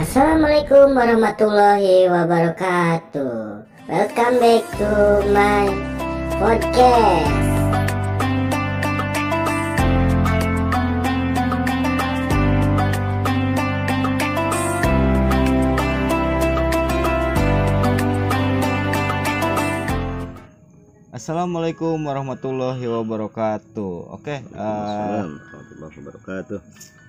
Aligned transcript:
Assalamualaikum 0.00 0.96
warahmatullahi 0.96 2.08
wabarakatuh. 2.08 3.68
Welcome 3.84 4.36
back 4.40 4.64
to 4.80 4.92
my 5.28 5.68
podcast. 6.40 7.28
Assalamualaikum 21.12 22.00
warahmatullahi 22.00 22.88
wabarakatuh. 22.88 24.16
Oke, 24.16 24.40
eh, 24.40 24.48
Assalamualaikum 24.48 25.44
warahmatullahi 25.44 25.96
wabarakatuh. 26.00 26.99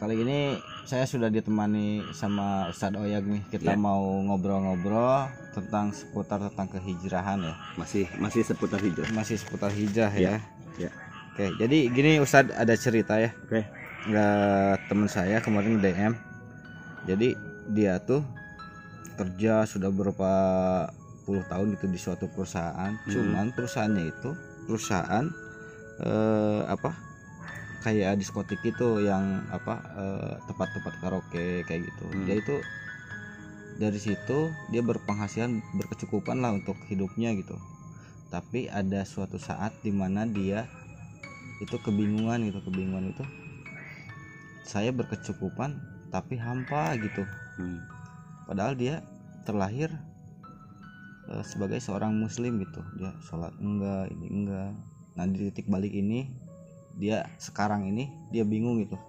Kali 0.00 0.24
ini 0.24 0.56
saya 0.88 1.04
sudah 1.04 1.28
ditemani 1.28 2.00
sama 2.16 2.72
Ustadz 2.72 2.96
Oyag 2.96 3.28
nih. 3.28 3.42
Kita 3.52 3.72
Ya. 3.72 3.78
mau 3.78 4.00
ngobrol-ngobrol 4.24 5.28
tentang 5.52 5.92
seputar 5.92 6.40
tentang 6.40 6.72
kehijrahan 6.72 7.44
ya. 7.44 7.54
Masih 7.76 8.08
masih 8.16 8.40
seputar 8.42 8.80
hijrah. 8.80 9.12
Masih 9.12 9.36
seputar 9.36 9.68
hijrah 9.70 10.08
ya. 10.16 10.40
Ya. 10.80 10.90
Oke, 11.30 11.52
jadi 11.60 11.78
gini 11.92 12.16
Ustadz 12.18 12.56
ada 12.56 12.72
cerita 12.74 13.20
ya. 13.20 13.30
Oke. 13.44 13.60
Nggak 14.08 14.88
teman 14.88 15.08
saya 15.12 15.36
kemarin 15.44 15.78
DM. 15.78 16.16
Jadi 17.04 17.36
dia 17.70 18.00
tuh 18.00 18.24
kerja 19.20 19.68
sudah 19.68 19.92
beberapa 19.92 20.30
puluh 21.28 21.44
tahun 21.46 21.76
gitu 21.76 21.86
di 21.92 22.00
suatu 22.00 22.24
perusahaan. 22.32 22.96
Cuman 23.04 23.52
perusahaannya 23.52 24.04
itu 24.08 24.32
perusahaan 24.64 25.28
eh, 26.00 26.62
apa? 26.64 27.09
Kayak 27.80 28.20
diskotik 28.20 28.60
itu 28.64 29.04
yang 29.04 29.44
apa 29.48 29.80
eh, 29.96 30.34
tempat-tempat 30.48 30.94
karaoke 31.00 31.64
kayak 31.64 31.88
gitu. 31.88 32.04
Hmm. 32.12 32.24
Dia 32.28 32.36
itu 32.40 32.56
dari 33.80 33.96
situ 33.96 34.52
dia 34.68 34.84
berpenghasilan 34.84 35.64
berkecukupan 35.80 36.44
lah 36.44 36.52
untuk 36.52 36.76
hidupnya 36.92 37.32
gitu. 37.36 37.56
Tapi 38.28 38.68
ada 38.68 39.02
suatu 39.08 39.40
saat 39.40 39.72
di 39.80 39.90
mana 39.90 40.28
dia 40.28 40.68
itu 41.60 41.76
kebingungan 41.76 42.40
gitu 42.48 42.58
kebingungan 42.64 43.12
itu 43.12 43.24
saya 44.64 44.90
berkecukupan 44.90 45.76
tapi 46.10 46.40
hampa 46.40 46.96
gitu 46.98 47.22
Hmm. 47.60 47.76
padahal 48.48 48.72
dia 48.72 49.04
terlahir 49.44 49.92
eh, 51.28 51.44
sebagai 51.44 51.76
seorang 51.76 52.16
muslim 52.16 52.56
gitu 52.64 52.80
dia 52.96 53.12
sholat 53.28 53.52
enggak 53.60 54.08
ini 54.16 54.26
enggak 54.32 54.72
nah 55.12 55.28
di 55.28 55.52
titik 55.52 55.68
balik 55.68 55.92
ini 55.92 56.24
dia 57.00 57.24
sekarang 57.40 57.88
ini 57.88 58.12
dia 58.28 58.44
bingung 58.44 58.84
gitu. 58.84 59.00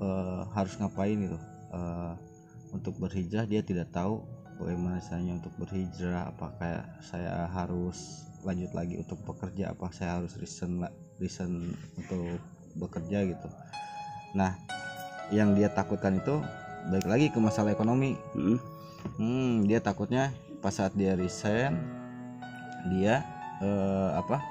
Eh, 0.00 0.42
harus 0.56 0.74
ngapain 0.80 1.14
gitu. 1.20 1.38
Eh, 1.72 2.14
untuk 2.72 2.96
berhijrah 2.96 3.44
dia 3.44 3.60
tidak 3.60 3.92
tahu 3.92 4.24
bagaimana 4.56 4.98
caranya 5.04 5.36
untuk 5.36 5.52
berhijrah 5.60 6.32
apakah 6.32 6.88
saya 7.04 7.44
harus 7.52 8.24
lanjut 8.42 8.72
lagi 8.74 8.98
untuk 8.98 9.20
bekerja 9.22 9.70
apa 9.76 9.92
saya 9.94 10.18
harus 10.18 10.34
resign 10.40 10.82
la- 10.82 10.94
resign 11.20 11.76
untuk 11.94 12.40
bekerja 12.80 13.28
gitu. 13.28 13.48
Nah 14.34 14.56
yang 15.30 15.52
dia 15.52 15.68
takutkan 15.70 16.18
itu 16.18 16.40
balik 16.90 17.06
lagi 17.06 17.26
ke 17.30 17.38
masalah 17.38 17.76
ekonomi. 17.76 18.16
Hmm. 18.34 18.58
Hmm, 19.18 19.52
dia 19.66 19.82
takutnya 19.82 20.30
pas 20.62 20.74
saat 20.74 20.94
dia 20.94 21.18
resign 21.18 21.74
dia 22.90 23.22
eh, 23.62 24.10
apa, 24.18 24.42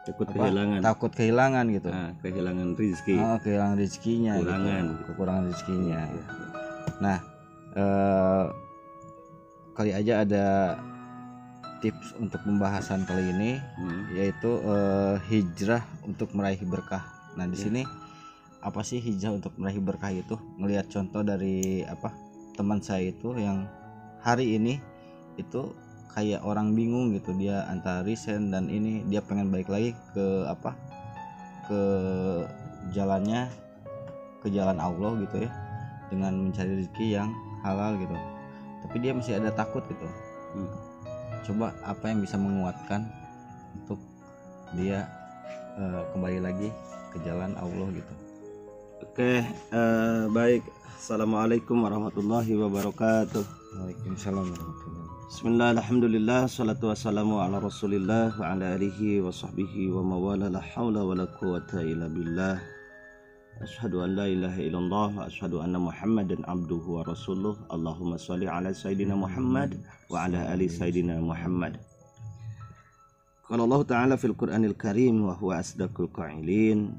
Takut 0.00 0.26
apa? 0.26 0.34
kehilangan. 0.34 0.78
takut 0.80 1.12
kehilangan 1.12 1.64
gitu. 1.70 1.88
Nah, 1.88 2.10
kehilangan 2.18 2.68
rezeki. 2.72 3.16
Oh, 3.16 3.36
kehilangan 3.38 3.76
rezekinya 3.76 4.32
Kekurangan. 4.34 4.82
gitu. 4.82 5.02
Kekurangan 5.06 5.42
rezekinya. 5.46 6.00
Iya. 6.02 6.24
Nah, 6.98 7.18
eh, 7.74 8.44
kali 9.72 9.90
aja 9.92 10.14
ada 10.20 10.46
tips 11.80 12.12
untuk 12.14 12.40
pembahasan 12.42 13.04
kali 13.04 13.24
ini 13.30 13.56
Hmm. 13.56 14.02
yaitu 14.12 14.50
eh, 14.58 15.16
hijrah 15.28 15.80
untuk 16.02 16.32
meraih 16.32 16.60
berkah. 16.62 17.04
Nah, 17.34 17.44
di 17.44 17.56
Ya. 17.56 17.62
sini 17.68 17.82
apa 18.60 18.80
sih 18.80 18.98
hijrah 18.98 19.32
untuk 19.34 19.56
meraih 19.56 19.80
berkah 19.80 20.10
itu? 20.10 20.36
Ngelihat 20.56 20.88
contoh 20.88 21.20
dari 21.20 21.80
apa 21.82 22.12
teman 22.52 22.80
saya 22.80 23.08
itu 23.08 23.32
yang 23.34 23.64
hari 24.18 24.56
ini 24.56 24.76
itu 25.36 25.72
kayak 26.14 26.42
orang 26.42 26.74
bingung 26.74 27.14
gitu 27.14 27.30
dia 27.38 27.66
antara 27.70 28.02
resign 28.02 28.50
dan 28.50 28.66
ini 28.66 29.06
dia 29.06 29.22
pengen 29.22 29.50
balik 29.50 29.70
lagi 29.70 29.94
ke 30.14 30.46
apa 30.50 30.74
ke 31.70 31.80
jalannya 32.90 33.46
ke 34.42 34.48
jalan 34.50 34.78
Allah 34.80 35.12
gitu 35.22 35.46
ya 35.46 35.50
dengan 36.10 36.50
mencari 36.50 36.82
rezeki 36.82 37.06
yang 37.20 37.30
halal 37.62 37.94
gitu 38.00 38.16
tapi 38.86 38.96
dia 38.98 39.12
masih 39.14 39.38
ada 39.38 39.50
takut 39.54 39.84
gitu 39.86 40.08
Hmm. 40.50 40.66
coba 41.46 41.70
apa 41.86 42.10
yang 42.10 42.26
bisa 42.26 42.34
menguatkan 42.34 43.06
untuk 43.78 44.02
dia 44.74 45.06
eh, 45.78 46.02
kembali 46.10 46.42
lagi 46.42 46.74
ke 47.14 47.22
jalan 47.22 47.54
Allah 47.54 47.86
gitu 47.94 48.14
Oke, 49.00 49.42
eh, 49.46 50.22
baik. 50.28 50.62
Assalamualaikum 51.00 51.80
warahmatullahi 51.82 52.52
wabarakatuh. 52.52 53.44
Waalaikumsalam 53.80 54.44
warahmatullahi 54.52 55.09
Bismillah, 55.30 55.78
alhamdulillah, 55.78 56.50
salatu 56.50 56.90
wassalamu 56.90 57.38
ala 57.38 57.62
rasulillah 57.62 58.34
wa 58.34 58.50
ala 58.50 58.74
alihi 58.74 59.22
wa 59.22 59.30
sahbihi 59.30 59.86
wa 59.94 60.02
mawala 60.02 60.50
la 60.50 60.58
hawla 60.58 61.06
wa 61.06 61.14
la 61.14 61.30
quwata 61.38 61.86
illa 61.86 62.10
billah 62.10 62.58
Ashhadu 63.62 64.02
an 64.02 64.18
la 64.18 64.26
ilaha 64.26 64.58
illallah 64.58 65.08
wa 65.14 65.30
ashhadu 65.30 65.62
anna 65.62 65.78
muhammadan 65.78 66.42
abduhu 66.50 66.98
wa 66.98 67.06
rasuluh 67.06 67.54
Allahumma 67.70 68.18
salli 68.18 68.50
ala 68.50 68.74
sayyidina 68.74 69.14
Muhammad 69.14 69.78
wa 70.10 70.26
ala 70.26 70.50
ali 70.50 70.66
sayyidina 70.66 71.22
Muhammad 71.22 71.78
Qala 73.46 73.70
Allah 73.70 73.80
Ta'ala 73.86 74.14
fil 74.18 74.34
Qur'anil 74.34 74.74
Karim 74.74 75.30
wa 75.30 75.38
huwa 75.38 75.62
asdaqul 75.62 76.10
qa'ilin 76.10 76.90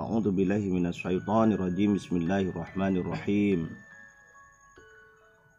A'udzu 0.00 0.32
billahi 0.32 0.72
minasyaitonir 0.72 1.60
rajim 1.60 2.00
Bismillahirrahmanirrahim 2.00 3.68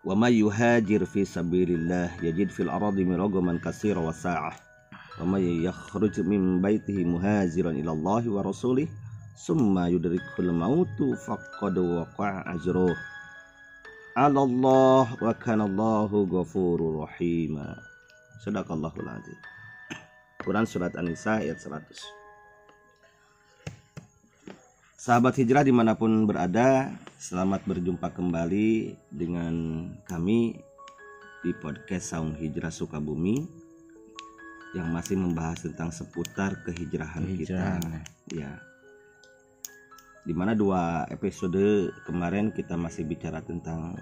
wa 0.07 0.16
may 0.16 0.40
yuhajir 0.40 1.03
fi 1.03 1.28
sabilillah 1.28 2.16
yajid 2.23 2.47
fil 2.47 2.72
aradi 2.72 3.03
miragaman 3.03 3.59
katsira 3.59 4.00
wa 4.00 4.16
sa'ah. 4.16 4.56
Wa 5.19 5.35
may 5.35 5.68
yakhruj 5.68 6.23
min 6.23 6.63
baitihi 6.63 7.03
muhajiran 7.03 7.75
ila 7.75 7.91
Allah 7.91 8.23
wa 8.31 8.40
rasulih. 8.40 8.88
Summa 9.35 9.91
yudrikul 9.91 10.56
mautu 10.56 11.12
faqad 11.19 11.75
waqa'a 11.75 12.47
ajruh. 12.56 12.95
Ala 14.16 14.47
Allah 14.47 15.06
wa 15.12 15.34
kana 15.35 15.68
Allahu 15.68 16.24
ghafurur 16.24 17.03
rahim 17.03 17.59
sadaqallahul 18.47 19.12
azim. 19.12 19.39
Quran 20.39 20.63
surat 20.63 20.95
An-Nisa 20.95 21.44
ayat 21.44 21.59
100 21.59 22.27
Sahabat 24.97 25.38
hijrah 25.38 25.62
di 25.62 25.69
mana 25.69 25.94
pun 25.94 26.25
berada, 26.25 26.90
selamat 27.22 27.69
berjumpa 27.69 28.18
kembali 28.18 28.97
dengan 29.13 29.53
kami 30.09 30.58
di 31.46 31.53
podcast 31.62 32.18
Saung 32.18 32.34
Hijrah 32.34 32.74
Sukabumi 32.74 33.46
yang 34.74 34.90
masih 34.90 35.22
membahas 35.22 35.69
tentang 35.69 35.94
seputar 35.94 36.66
kehijrahan 36.66 37.30
Kehijrahan. 37.30 37.78
kita. 37.86 38.41
Ya. 38.41 38.57
Di 40.25 40.34
mana 40.34 40.57
dua 40.57 41.06
episode 41.13 41.94
kemarin 42.09 42.50
kita 42.50 42.74
masih 42.74 43.06
bicara 43.06 43.46
tentang 43.46 43.94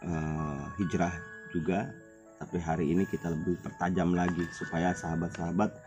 eh, 0.00 0.64
hijrah 0.80 1.12
juga, 1.52 1.92
tapi 2.40 2.56
hari 2.56 2.88
ini 2.88 3.04
kita 3.04 3.36
lebih 3.36 3.60
pertajam 3.60 4.16
lagi 4.16 4.48
supaya 4.56 4.96
sahabat-sahabat 4.96 5.85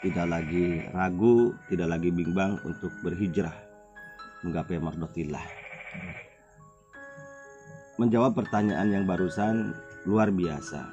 tidak 0.00 0.26
lagi 0.32 0.80
ragu, 0.96 1.52
tidak 1.68 1.96
lagi 1.96 2.08
bimbang 2.08 2.56
untuk 2.64 2.88
berhijrah 3.04 3.52
menggapai 4.40 4.80
mardotillah. 4.80 5.44
Menjawab 8.00 8.32
pertanyaan 8.32 8.88
yang 8.88 9.04
barusan 9.04 9.76
luar 10.08 10.32
biasa. 10.32 10.88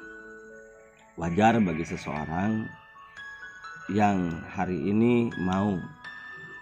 Wajar 1.16 1.56
bagi 1.64 1.82
seseorang 1.88 2.68
yang 3.88 4.44
hari 4.52 4.76
ini 4.92 5.32
mau 5.40 5.80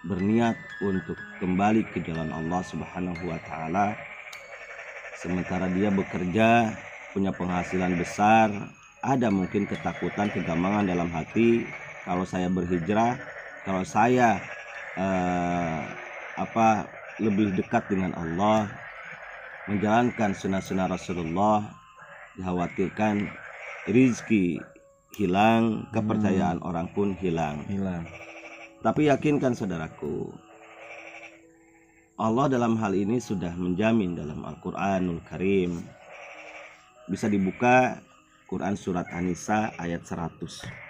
berniat 0.07 0.55
untuk 0.79 1.19
kembali 1.43 1.83
ke 1.91 1.99
jalan 2.07 2.31
Allah 2.31 2.63
Subhanahu 2.63 3.27
wa 3.27 3.39
taala 3.43 3.99
sementara 5.19 5.67
dia 5.75 5.91
bekerja 5.91 6.71
punya 7.11 7.35
penghasilan 7.35 7.99
besar 7.99 8.47
ada 9.03 9.27
mungkin 9.27 9.67
ketakutan 9.67 10.31
kegambangan 10.31 10.87
dalam 10.87 11.11
hati 11.11 11.67
kalau 12.07 12.23
saya 12.23 12.47
berhijrah 12.47 13.19
kalau 13.67 13.83
saya 13.83 14.39
eh, 14.95 15.79
apa 16.39 16.87
lebih 17.19 17.51
dekat 17.59 17.91
dengan 17.91 18.15
Allah 18.15 18.71
menjalankan 19.67 20.31
sunnah-sunnah 20.31 20.87
Rasulullah 20.87 21.67
dikhawatirkan 22.39 23.27
rizki 23.91 24.55
hilang 25.19 25.91
kepercayaan 25.91 26.63
orang 26.63 26.87
pun 26.95 27.11
hilang 27.19 27.67
hilang 27.67 28.07
tapi 28.79 29.11
yakinkan 29.11 29.51
saudaraku 29.51 30.31
Allah 32.17 32.49
dalam 32.49 32.73
hal 32.81 32.97
ini 32.97 33.21
sudah 33.21 33.53
menjamin 33.53 34.17
dalam 34.17 34.41
Al-Qur'anul 34.41 35.21
Karim. 35.21 35.85
Bisa 37.05 37.29
dibuka 37.29 38.01
Quran 38.49 38.73
surat 38.73 39.05
An-Nisa 39.13 39.77
ayat 39.77 40.01
100. 40.01 40.86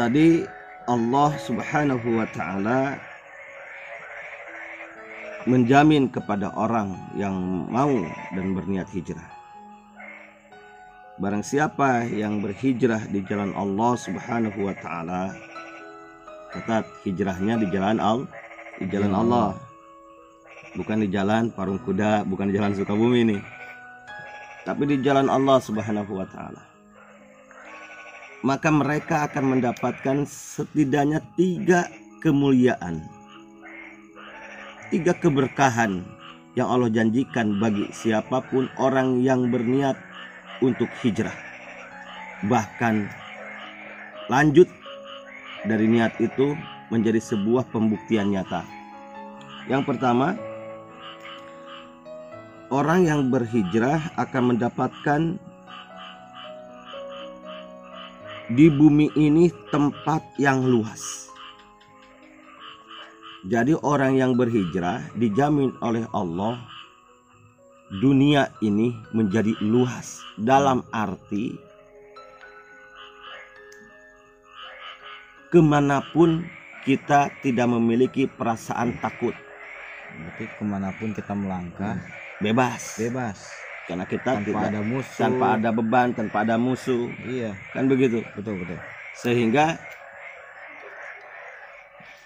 Tadi 0.00 0.40
Allah 0.88 1.36
Subhanahu 1.36 2.08
wa 2.16 2.24
taala 2.32 2.96
menjamin 5.44 6.08
kepada 6.08 6.56
orang 6.56 6.96
yang 7.20 7.36
mau 7.68 7.92
dan 8.32 8.56
berniat 8.56 8.88
hijrah. 8.96 9.28
Barang 11.20 11.44
siapa 11.44 12.08
yang 12.08 12.40
berhijrah 12.40 13.12
di 13.12 13.20
jalan 13.28 13.52
Allah 13.52 13.92
Subhanahu 14.00 14.72
wa 14.72 14.72
taala, 14.80 15.36
kata 16.56 16.80
hijrahnya 17.04 17.60
di 17.60 17.68
jalan 17.68 18.00
Allah, 18.00 18.28
di 18.80 18.88
jalan 18.88 19.12
Allah. 19.12 19.52
Bukan 20.80 21.04
di 21.04 21.12
jalan 21.12 21.52
Parung 21.52 21.76
Kuda, 21.76 22.24
bukan 22.24 22.48
di 22.48 22.56
jalan 22.56 22.72
Sukabumi 22.72 23.20
ini. 23.20 23.36
Tapi 24.64 24.96
di 24.96 24.96
jalan 25.04 25.28
Allah 25.28 25.60
Subhanahu 25.60 26.16
wa 26.16 26.24
taala. 26.24 26.69
Maka 28.40 28.72
mereka 28.72 29.28
akan 29.28 29.58
mendapatkan 29.58 30.24
setidaknya 30.24 31.20
tiga 31.36 31.88
kemuliaan 32.24 33.20
tiga 34.90 35.14
keberkahan 35.14 36.02
yang 36.58 36.66
Allah 36.66 36.90
janjikan 36.90 37.62
bagi 37.62 37.86
siapa 37.94 38.42
pun 38.42 38.66
orang 38.74 39.22
yang 39.22 39.46
berniat 39.48 39.94
untuk 40.58 40.90
hijrah. 41.00 41.32
Bahkan 42.50 43.06
lanjut 44.26 44.66
dari 45.62 45.86
niat 45.86 46.18
itu 46.18 46.58
menjadi 46.90 47.22
sebuah 47.22 47.70
pembuktian 47.70 48.34
nyata. 48.34 48.66
Yang 49.70 49.94
pertama, 49.94 50.34
orang 52.74 53.06
yang 53.06 53.30
berhijrah 53.30 54.10
akan 54.18 54.58
mendapatkan 54.58 55.38
di 58.50 58.66
bumi 58.66 59.14
ini 59.14 59.46
tempat 59.70 60.34
yang 60.42 60.66
luas. 60.66 61.30
Jadi 63.46 63.72
orang 63.78 64.18
yang 64.18 64.34
berhijrah 64.34 65.14
dijamin 65.14 65.72
oleh 65.80 66.04
Allah 66.10 66.58
dunia 68.02 68.50
ini 68.60 68.92
menjadi 69.14 69.54
luas 69.64 70.20
dalam 70.34 70.82
arti 70.90 71.56
ke 75.50 75.58
mana 75.62 76.02
pun 76.10 76.44
kita 76.84 77.30
tidak 77.40 77.66
memiliki 77.70 78.26
perasaan 78.26 78.98
takut. 78.98 79.34
Berarti 80.10 80.44
ke 80.58 80.62
mana 80.66 80.90
pun 80.98 81.14
kita 81.14 81.32
melangkah 81.38 82.02
bebas. 82.42 82.98
bebas 82.98 83.69
karena 83.90 84.06
kita 84.06 84.38
tanpa 84.38 84.46
tidak 84.46 84.64
ada 84.70 84.80
musuh. 84.86 85.18
tanpa 85.18 85.46
ada 85.58 85.70
beban 85.74 86.08
tanpa 86.14 86.36
ada 86.46 86.54
musuh 86.54 87.10
Iya, 87.26 87.58
kan 87.74 87.90
begitu 87.90 88.22
betul 88.38 88.62
betul. 88.62 88.78
sehingga 89.18 89.82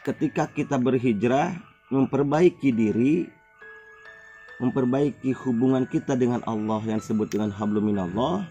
ketika 0.04 0.44
kita 0.46 0.76
berhijrah 0.76 1.56
memperbaiki 1.88 2.68
diri 2.68 3.24
memperbaiki 4.60 5.32
hubungan 5.44 5.88
kita 5.88 6.14
dengan 6.14 6.44
Allah 6.44 6.84
yang 6.84 7.00
disebut 7.00 7.32
dengan 7.32 7.48
hablum 7.50 7.88
minallah 7.90 8.44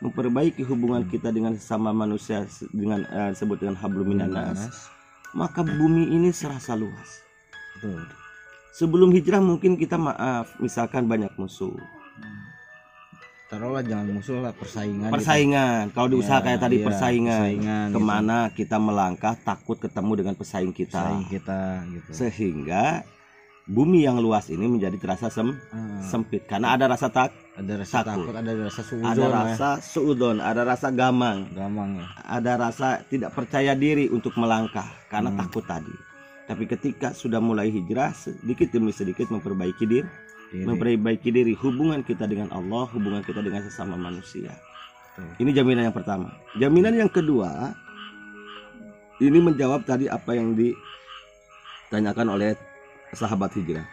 memperbaiki 0.00 0.64
hubungan 0.64 1.04
kita 1.08 1.28
dengan 1.28 1.56
sesama 1.56 1.92
manusia 1.92 2.44
dengan 2.72 3.04
eh, 3.06 3.30
disebut 3.32 3.60
dengan 3.60 3.76
hablum 3.76 4.08
minannas 4.08 4.58
Nanas. 4.64 4.76
maka 5.32 5.60
bumi 5.60 6.08
ini 6.10 6.32
serasa 6.32 6.72
luas 6.74 7.20
betul. 7.76 8.00
sebelum 8.72 9.12
hijrah 9.12 9.40
mungkin 9.40 9.76
kita 9.76 9.96
maaf 9.96 10.56
misalkan 10.58 11.04
banyak 11.04 11.32
musuh 11.36 11.76
Taruhlah 13.46 13.78
jangan 13.80 14.10
musuh 14.10 14.42
lah 14.42 14.50
persaingan. 14.50 15.06
gitu. 15.06 15.14
persaingan 15.14 15.82
kalau 15.94 16.08
di 16.08 16.16
usaha 16.16 16.38
Ya, 16.38 16.44
kayak 16.44 16.60
tadi 16.60 16.76
iya, 16.76 16.84
persaingan, 16.84 17.38
persaingan, 17.38 17.86
gitu. 17.86 17.94
ke 17.94 18.00
mana 18.02 18.38
kita 18.50 18.76
melangkah 18.76 19.34
takut 19.38 19.78
ketemu 19.78 20.12
dengan 20.16 20.34
pesaing 20.34 20.72
kita 20.72 20.98
Persaing 20.98 21.24
kita 21.30 21.60
gitu. 21.88 22.10
sehingga 22.10 22.84
bumi 23.64 24.02
yang 24.02 24.18
luas 24.18 24.46
ini 24.46 24.66
menjadi 24.66 24.94
terasa 24.96 25.26
sem- 25.28 25.54
Ah, 25.68 26.02
sempit 26.02 26.42
karena 26.44 26.74
ada 26.74 26.86
rasa 26.88 27.06
tak 27.06 27.30
ada 27.54 27.72
rasa 27.76 28.02
takut. 28.02 28.26
takut, 28.26 28.34
ada 28.34 28.50
rasa 28.60 28.82
suudon, 28.82 29.06
ada 29.08 29.22
ya. 29.22 29.30
rasa 29.32 29.68
suudon 29.80 30.36
ada 30.38 30.62
rasa 30.62 30.88
gamang 30.90 31.38
gamang 31.52 31.90
ya. 31.96 32.06
ada 32.26 32.52
rasa 32.60 32.88
tidak 33.04 33.30
percaya 33.30 33.72
diri 33.74 34.06
untuk 34.08 34.34
melangkah 34.34 34.90
karena 35.06 35.30
Hmm. 35.30 35.38
takut 35.40 35.62
tadi 35.62 35.94
tapi 36.44 36.62
ketika 36.64 37.10
sudah 37.12 37.38
mulai 37.38 37.66
hijrah 37.68 38.10
sedikit 38.12 38.70
demi 38.70 38.90
sedikit 38.90 39.26
memperbaiki 39.28 39.82
diri, 39.84 40.06
Diri. 40.56 40.64
memperbaiki 40.64 41.28
diri 41.28 41.52
hubungan 41.52 42.00
kita 42.00 42.24
dengan 42.24 42.48
Allah 42.48 42.88
hubungan 42.96 43.20
kita 43.20 43.44
dengan 43.44 43.68
sesama 43.68 44.00
manusia 44.00 44.56
ini 45.36 45.52
jaminan 45.52 45.92
yang 45.92 45.96
pertama 45.96 46.32
jaminan 46.56 46.96
yang 46.96 47.10
kedua 47.12 47.76
ini 49.20 49.38
menjawab 49.40 49.84
tadi 49.84 50.08
apa 50.08 50.32
yang 50.32 50.56
ditanyakan 50.56 52.40
oleh 52.40 52.56
sahabat 53.12 53.52
hijrah 53.52 53.84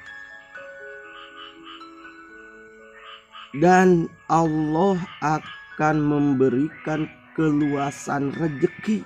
dan 3.59 4.09
Allah 4.31 4.97
akan 5.21 5.95
memberikan 6.01 7.05
keluasan 7.37 8.33
rejeki 8.33 9.05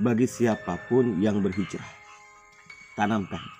bagi 0.00 0.24
siapa 0.24 0.80
pun 0.88 1.20
yang 1.20 1.44
berhijrah. 1.44 1.84
Tanamkan. 2.96 3.59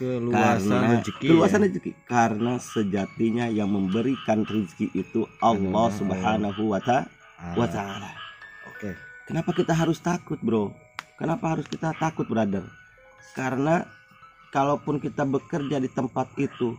Keluasan 0.00 0.32
Karena- 0.64 0.90
rezeki. 0.96 1.26
Keluasan 1.28 1.60
ya. 1.60 1.64
rezeki 1.68 1.90
karena 2.08 2.52
sejatinya 2.56 3.46
yang 3.46 3.68
memberikan 3.68 4.48
rezeki 4.48 4.88
itu 4.96 5.28
Allah. 5.38 5.92
Subhanahu 5.92 6.72
wa 6.72 6.80
Ah, 6.80 7.52
wa 7.52 7.68
taala. 7.68 8.10
Oke. 8.72 8.96
Kenapa 9.28 9.52
kita 9.52 9.72
harus 9.72 10.00
takut, 10.00 10.40
Bro? 10.40 10.72
Kenapa 11.16 11.52
harus 11.52 11.68
kita 11.68 11.92
takut, 11.94 12.24
brother? 12.24 12.64
Karena 13.36 13.84
kalaupun 14.50 14.96
kita 14.96 15.28
bekerja 15.28 15.76
di 15.76 15.88
tempat 15.88 16.32
itu, 16.36 16.72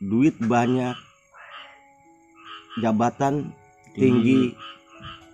duit 0.00 0.36
banyak, 0.36 0.96
jabatan 2.76 3.52
tinggi, 3.92 4.52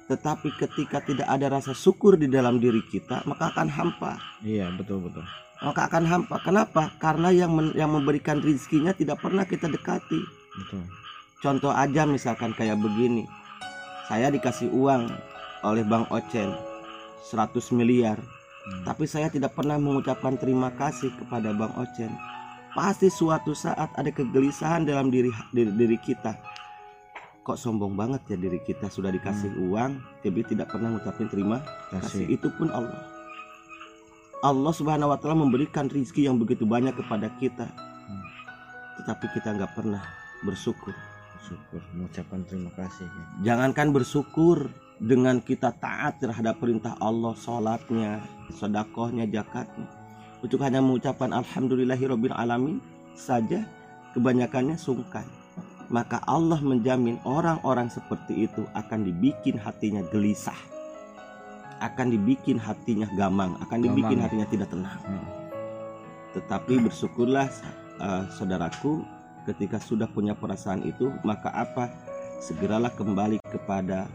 tetapi 0.07 0.53
ketika 0.59 1.01
tidak 1.01 1.27
ada 1.27 1.47
rasa 1.49 1.73
syukur 1.73 2.19
di 2.19 2.27
dalam 2.27 2.59
diri 2.59 2.83
kita, 2.85 3.23
maka 3.25 3.55
akan 3.55 3.71
hampa. 3.71 4.19
Iya 4.43 4.75
betul 4.75 5.07
betul. 5.07 5.25
Maka 5.61 5.93
akan 5.93 6.05
hampa. 6.09 6.41
Kenapa? 6.41 6.89
Karena 6.97 7.29
yang 7.29 7.53
men- 7.53 7.77
yang 7.77 7.93
memberikan 7.93 8.41
rezekinya 8.41 8.97
tidak 8.97 9.21
pernah 9.21 9.45
kita 9.45 9.69
dekati. 9.69 10.21
Betul. 10.57 10.85
Contoh 11.41 11.73
aja 11.73 12.05
misalkan 12.05 12.53
kayak 12.53 12.81
begini. 12.81 13.29
Saya 14.09 14.29
dikasih 14.29 14.73
uang 14.73 15.09
oleh 15.63 15.85
Bang 15.85 16.09
Ocen 16.09 16.53
100 17.29 17.71
miliar, 17.71 18.17
Hmm. 18.61 18.85
tapi 18.85 19.05
saya 19.05 19.29
tidak 19.29 19.53
pernah 19.53 19.77
mengucapkan 19.77 20.37
terima 20.37 20.73
kasih 20.73 21.13
kepada 21.15 21.53
Bang 21.53 21.73
Ocen. 21.77 22.11
Pasti 22.71 23.09
suatu 23.09 23.53
saat 23.53 23.91
ada 23.95 24.11
kegelisahan 24.11 24.85
dalam 24.85 25.09
diri 25.09 25.29
diri, 25.51 25.73
diri 25.73 25.99
kita. 25.99 26.37
Kok 27.41 27.57
sombong 27.57 27.97
banget 27.97 28.21
ya 28.29 28.37
diri 28.37 28.61
kita 28.61 28.87
sudah 28.87 29.09
dikasih 29.11 29.59
uang, 29.61 30.23
tapi 30.23 30.41
tidak 30.45 30.71
pernah 30.71 30.93
mengucapkan 30.93 31.27
terima 31.27 31.59
kasih. 31.91 32.25
Kasih. 32.25 32.37
Itu 32.37 32.49
pun 32.55 32.69
Allah. 32.71 33.01
Allah 34.41 34.73
Subhanahu 34.73 35.13
wa 35.13 35.19
taala 35.21 35.45
memberikan 35.45 35.85
rizki 35.93 36.25
yang 36.25 36.41
begitu 36.41 36.65
banyak 36.65 36.97
kepada 36.97 37.29
kita. 37.37 37.69
Tetapi 38.97 39.27
kita 39.37 39.53
nggak 39.53 39.77
pernah 39.77 40.01
bersyukur. 40.41 40.97
Syukur 41.45 41.85
mengucapkan 41.93 42.41
terima 42.49 42.73
kasih. 42.73 43.05
ya. 43.05 43.25
Jangankan 43.53 43.93
bersyukur 43.93 44.73
dengan 44.97 45.45
kita 45.45 45.77
taat 45.77 46.25
terhadap 46.25 46.57
perintah 46.57 46.97
Allah, 47.05 47.37
sholatnya, 47.37 48.25
sodakohnya, 48.57 49.29
zakatnya. 49.29 49.89
Untuk 50.41 50.65
hanya 50.65 50.81
mengucapkan 50.81 51.37
Alhamdulillahirobbil 51.37 52.33
alamin 52.33 52.81
saja, 53.13 53.69
kebanyakannya 54.17 54.81
sungkan. 54.81 55.29
Maka 55.93 56.23
Allah 56.25 56.57
menjamin 56.65 57.21
orang-orang 57.29 57.93
seperti 57.93 58.49
itu 58.49 58.65
akan 58.73 59.05
dibikin 59.05 59.61
hatinya 59.61 60.01
gelisah, 60.09 60.57
akan 61.81 62.07
dibikin 62.13 62.61
hatinya 62.61 63.09
gamang, 63.17 63.57
akan 63.65 63.79
dibikin 63.81 64.21
Gamang, 64.21 64.21
ya. 64.21 64.25
hatinya 64.29 64.47
tidak 64.53 64.69
tenang. 64.69 65.01
Hmm. 65.05 65.27
Tetapi 66.37 66.75
bersyukurlah 66.87 67.49
eh, 67.99 68.25
saudaraku 68.37 69.03
ketika 69.49 69.81
sudah 69.81 70.07
punya 70.07 70.37
perasaan 70.37 70.85
itu 70.85 71.11
maka 71.25 71.51
apa? 71.51 71.89
Segeralah 72.41 72.93
kembali 72.93 73.41
kepada 73.45 74.09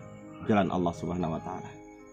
jalan 0.45 0.69
Allah 0.69 0.93
Subhanahu 0.93 1.37
wa 1.37 1.41
taala. 1.41 1.69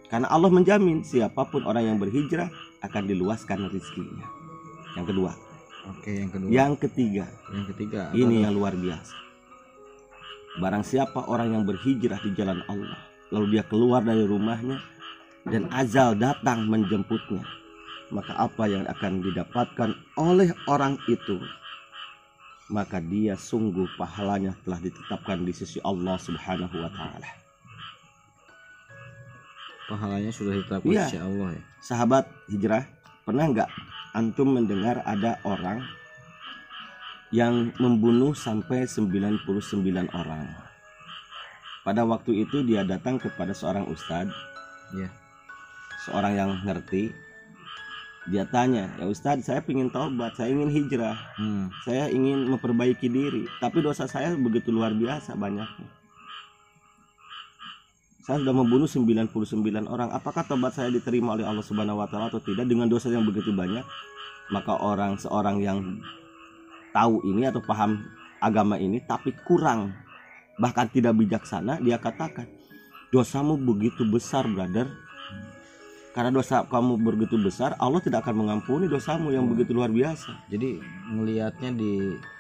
Karena 0.09 0.29
Allah 0.29 0.53
menjamin 0.53 1.01
siapa 1.01 1.49
pun 1.49 1.65
orang 1.65 1.89
yang 1.89 1.97
berhijrah 1.97 2.53
akan 2.85 3.09
diluaskan 3.09 3.65
rezekinya. 3.73 4.29
Yang 4.93 5.07
kedua, 5.17 5.33
Oke 5.89 6.13
yang 6.13 6.29
kedua. 6.29 6.49
yang 6.53 6.73
ketiga, 6.77 7.25
Yang 7.49 7.65
ketiga. 7.73 8.01
ini 8.13 8.45
yang 8.45 8.53
luar 8.53 8.77
biasa. 8.77 9.17
Barang 10.61 10.85
siapa 10.85 11.25
orang 11.33 11.57
yang 11.57 11.65
berhijrah 11.65 12.21
di 12.21 12.37
jalan 12.37 12.61
Allah, 12.69 13.01
lalu 13.33 13.57
dia 13.57 13.65
keluar 13.65 14.05
dari 14.05 14.21
rumahnya 14.29 14.85
dan 15.49 15.67
azal 15.75 16.15
datang 16.15 16.69
menjemputnya. 16.69 17.43
maka 18.13 18.37
apa 18.37 18.69
yang 18.69 18.85
akan 18.85 19.25
didapatkan 19.25 19.97
oleh 20.21 20.53
orang 20.69 21.01
itu 21.09 21.41
maka 22.69 23.01
dia 23.01 23.33
sungguh 23.33 23.89
pahalanya 23.97 24.53
telah 24.69 24.85
ditetapkan 24.85 25.41
di 25.41 25.53
sisi 25.57 25.81
Allah 25.81 26.21
Subhanahu 26.21 26.77
wa 26.77 26.93
taala. 26.93 27.31
pahalanya 29.89 30.29
sudah 30.29 30.61
ditetapkan 30.61 30.93
Iya. 30.93 31.07
si 31.09 31.17
Allah 31.17 31.57
ya 31.57 31.63
Sahabat 31.83 32.25
hijrah, 32.53 32.85
pernah 33.25 33.49
nggak 33.49 33.71
antum 34.13 34.55
mendengar 34.55 35.01
ada 35.03 35.41
orang 35.43 35.83
yang 37.33 37.73
membunuh 37.81 38.37
sampai 38.37 38.85
99 38.85 39.41
orang? 40.13 40.47
Pada 41.83 42.05
waktu 42.07 42.47
itu 42.47 42.61
dia 42.63 42.85
datang 42.85 43.17
kepada 43.19 43.51
seorang 43.57 43.89
ustadz, 43.89 44.31
Iya. 44.93 45.09
Seorang 46.07 46.33
yang 46.35 46.51
ngerti. 46.63 47.15
Dia 48.31 48.47
tanya, 48.47 48.87
ya 49.03 49.11
ustadz 49.11 49.51
saya 49.51 49.59
ingin 49.67 49.91
taubat, 49.91 50.39
saya 50.39 50.55
ingin 50.55 50.71
hijrah, 50.71 51.19
hmm. 51.43 51.75
saya 51.83 52.07
ingin 52.07 52.47
memperbaiki 52.55 53.11
diri, 53.11 53.51
tapi 53.59 53.83
dosa 53.83 54.07
saya 54.07 54.31
begitu 54.39 54.71
luar 54.71 54.95
biasa 54.95 55.35
banyaknya. 55.35 55.91
Saya 58.23 58.39
sudah 58.39 58.55
membunuh 58.55 58.87
99 58.87 59.91
orang. 59.91 60.15
Apakah 60.15 60.47
tobat 60.47 60.79
saya 60.79 60.95
diterima 60.95 61.35
oleh 61.35 61.43
Allah 61.43 61.67
Subhanahu 61.67 61.99
wa 61.99 62.07
taala 62.07 62.31
atau 62.31 62.39
tidak 62.39 62.71
dengan 62.71 62.87
dosa 62.87 63.11
yang 63.11 63.27
begitu 63.27 63.51
banyak? 63.51 63.83
Maka 64.55 64.79
orang 64.79 65.19
seorang 65.19 65.59
yang 65.59 65.99
tahu 66.95 67.27
ini 67.27 67.51
atau 67.51 67.59
paham 67.59 67.99
agama 68.39 68.79
ini 68.79 69.03
tapi 69.03 69.35
kurang 69.43 69.91
bahkan 70.63 70.87
tidak 70.87 71.19
bijaksana 71.19 71.83
dia 71.83 71.99
katakan, 71.99 72.47
"Dosamu 73.11 73.59
begitu 73.59 74.07
besar, 74.07 74.47
brother." 74.47 74.87
Karena 76.13 76.29
dosa 76.29 76.61
kamu 76.63 77.01
begitu 77.01 77.37
besar, 77.37 77.73
Allah 77.77 77.97
tidak 77.99 78.21
akan 78.23 78.37
mengampuni 78.39 78.85
dosamu 78.85 79.29
yang 79.29 79.45
Hmm. 79.45 79.53
begitu 79.53 79.73
luar 79.73 79.89
biasa. 79.89 80.29
jadi 80.47 80.77
ngelihatnya 81.09 81.73
di 81.73 81.93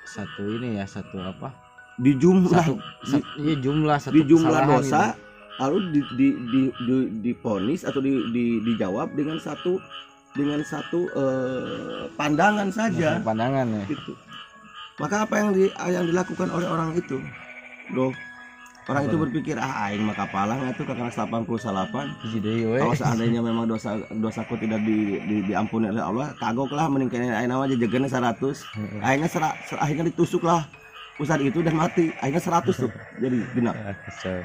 satu 0.04 0.44
ini 0.50 0.76
ya 0.76 0.84
satu 0.84 1.16
apa 1.18 1.56
Di 1.94 2.12
jumlah 2.14 2.52
satu, 2.62 2.76
sat- 3.02 3.24
iya 3.38 3.54
jumlah 3.54 3.96
satu 3.96 4.12
di 4.12 4.22
jumlah 4.22 4.60
dosa 4.66 5.12
gitu. 5.12 5.20
lalu 5.58 5.76
di 5.88 6.00
di 6.10 6.28
di 6.42 6.60
di 6.80 6.94
diponis 7.22 7.80
atau 7.82 7.98
di, 7.98 8.12
di 8.28 8.44
dijawab 8.62 9.12
dengan 9.12 9.36
satu 9.38 9.76
dengan 10.32 10.60
satu 10.62 11.08
eh, 11.10 12.08
pandangan 12.12 12.68
saja 12.68 13.20
pandangan 13.20 13.68
ya 13.70 13.84
gitu 13.86 14.12
maka 14.96 15.24
apa 15.24 15.34
yang 15.34 15.48
di, 15.50 15.64
yang 15.86 16.04
dilakukan 16.06 16.48
oleh 16.50 16.66
orang 16.66 16.92
itu 16.94 17.20
loh 17.90 18.12
orang 18.82 19.02
itu 19.06 19.16
berpikir 19.16 19.54
ah 19.56 19.86
aing 19.86 20.02
maka 20.02 20.26
palang 20.26 20.58
itu 20.66 20.82
karena 20.82 21.06
88 21.06 21.46
Hiji 22.26 22.38
deui 22.38 22.64
we. 22.66 22.78
kalau 22.82 22.94
seandainya 22.98 23.38
memang 23.38 23.64
dosa 23.64 23.94
dosaku 24.10 24.58
tidak 24.58 24.82
di, 24.82 25.22
di- 25.22 25.44
diampuni 25.46 25.86
oleh 25.86 26.02
Allah 26.02 26.34
kagok 26.36 26.74
lah 26.74 26.90
meningkatkan 26.90 27.30
aing 27.30 27.46
nama 27.46 27.62
aja 27.62 27.78
jegana 27.78 28.10
100 28.10 28.42
Heeh. 28.42 28.98
akhirnya 28.98 29.28
sera, 29.30 29.48
ser- 29.64 29.78
akhirnya 29.78 30.10
ditusuk 30.10 30.42
lah 30.42 30.66
ustadz 31.16 31.44
itu 31.44 31.62
dan 31.62 31.78
mati 31.78 32.10
akhirnya 32.18 32.42
100 32.42 32.74
tuh 32.74 32.90
jadi 33.18 33.38
genap 33.54 33.74
Ah. 33.78 34.42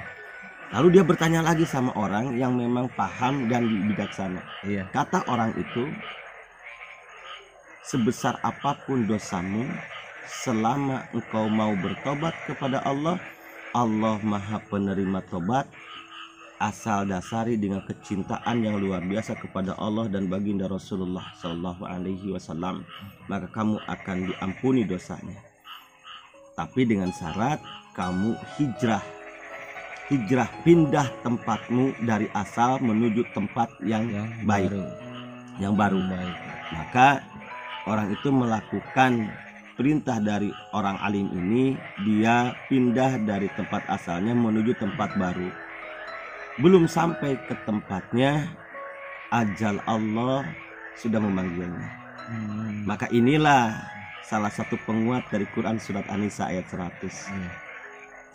Lalu 0.67 0.99
dia 0.99 1.03
bertanya 1.07 1.39
lagi 1.39 1.63
sama 1.63 1.95
orang 1.95 2.35
yang 2.35 2.51
memang 2.51 2.91
paham 2.91 3.47
dan 3.47 3.63
bijaksana. 3.87 4.43
iya 4.67 4.83
Kata 4.91 5.23
orang 5.31 5.55
itu, 5.55 5.87
sebesar 7.87 8.35
apa 8.43 8.75
pun 8.83 9.07
dosamu, 9.07 9.63
selama 10.27 11.07
engkau 11.15 11.47
mau 11.47 11.71
bertobat 11.71 12.35
kepada 12.43 12.83
Allah, 12.83 13.15
Allah 13.75 14.19
Maha 14.23 14.61
Penerima 14.67 15.23
tobat. 15.27 15.67
Asal 16.57 17.05
dasari 17.05 17.53
dengan 17.53 17.85
kecintaan 17.85 18.65
yang 18.65 18.81
luar 18.81 19.05
biasa 19.05 19.37
kepada 19.37 19.77
Allah 19.77 20.09
dan 20.09 20.25
baginda 20.25 20.65
Rasulullah 20.65 21.21
Shallallahu 21.37 21.85
Alaihi 21.85 22.33
Wasallam, 22.33 22.81
maka 23.29 23.45
kamu 23.53 23.77
akan 23.85 24.17
diampuni 24.33 24.81
dosanya. 24.81 25.37
Tapi 26.57 26.89
dengan 26.89 27.13
syarat 27.13 27.61
kamu 27.93 28.33
hijrah 28.57 29.05
hijrah 30.07 30.47
pindah 30.63 31.11
tempatmu 31.19 31.91
dari 32.07 32.31
asal 32.31 32.79
menuju 32.79 33.27
tempat 33.35 33.67
yang 33.83 34.07
yang 34.07 34.27
baik 34.47 34.71
baru 34.71 34.85
yang 35.59 35.73
baru 35.75 35.99
baik 35.99 36.37
maka 36.71 37.07
orang 37.83 38.07
itu 38.15 38.29
melakukan 38.31 39.27
perintah 39.77 40.17
dari 40.17 40.49
orang 40.73 40.97
alim 40.99 41.29
ini 41.31 41.77
dia 42.03 42.51
pindah 42.67 43.21
dari 43.23 43.47
tempat 43.53 43.85
asalnya 43.87 44.33
menuju 44.33 44.73
tempat 44.75 45.13
baru 45.15 45.47
belum 46.57 46.89
sampai 46.89 47.37
ke 47.45 47.53
tempatnya 47.63 48.49
ajal 49.29 49.77
Allah 49.85 50.43
sudah 50.97 51.21
memanggilnya 51.21 51.87
Hmm. 52.27 52.83
maka 52.83 53.07
inilah 53.07 53.71
salah 54.27 54.51
satu 54.51 54.75
penguat 54.83 55.23
dari 55.31 55.47
Quran 55.55 55.79
surat 55.79 56.03
An-Nisa 56.11 56.51
ayat 56.51 56.67
100 56.67 57.07
Iya. 57.31 57.51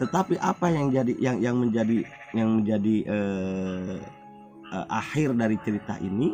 tetapi 0.01 0.41
apa 0.41 0.73
yang 0.73 0.89
jadi 0.89 1.13
yang 1.21 1.37
yang 1.45 1.57
menjadi 1.61 2.01
yang 2.33 2.49
menjadi 2.57 2.97
eh, 3.05 3.97
eh, 4.73 4.87
akhir 4.89 5.37
dari 5.37 5.61
cerita 5.61 6.01
ini 6.01 6.33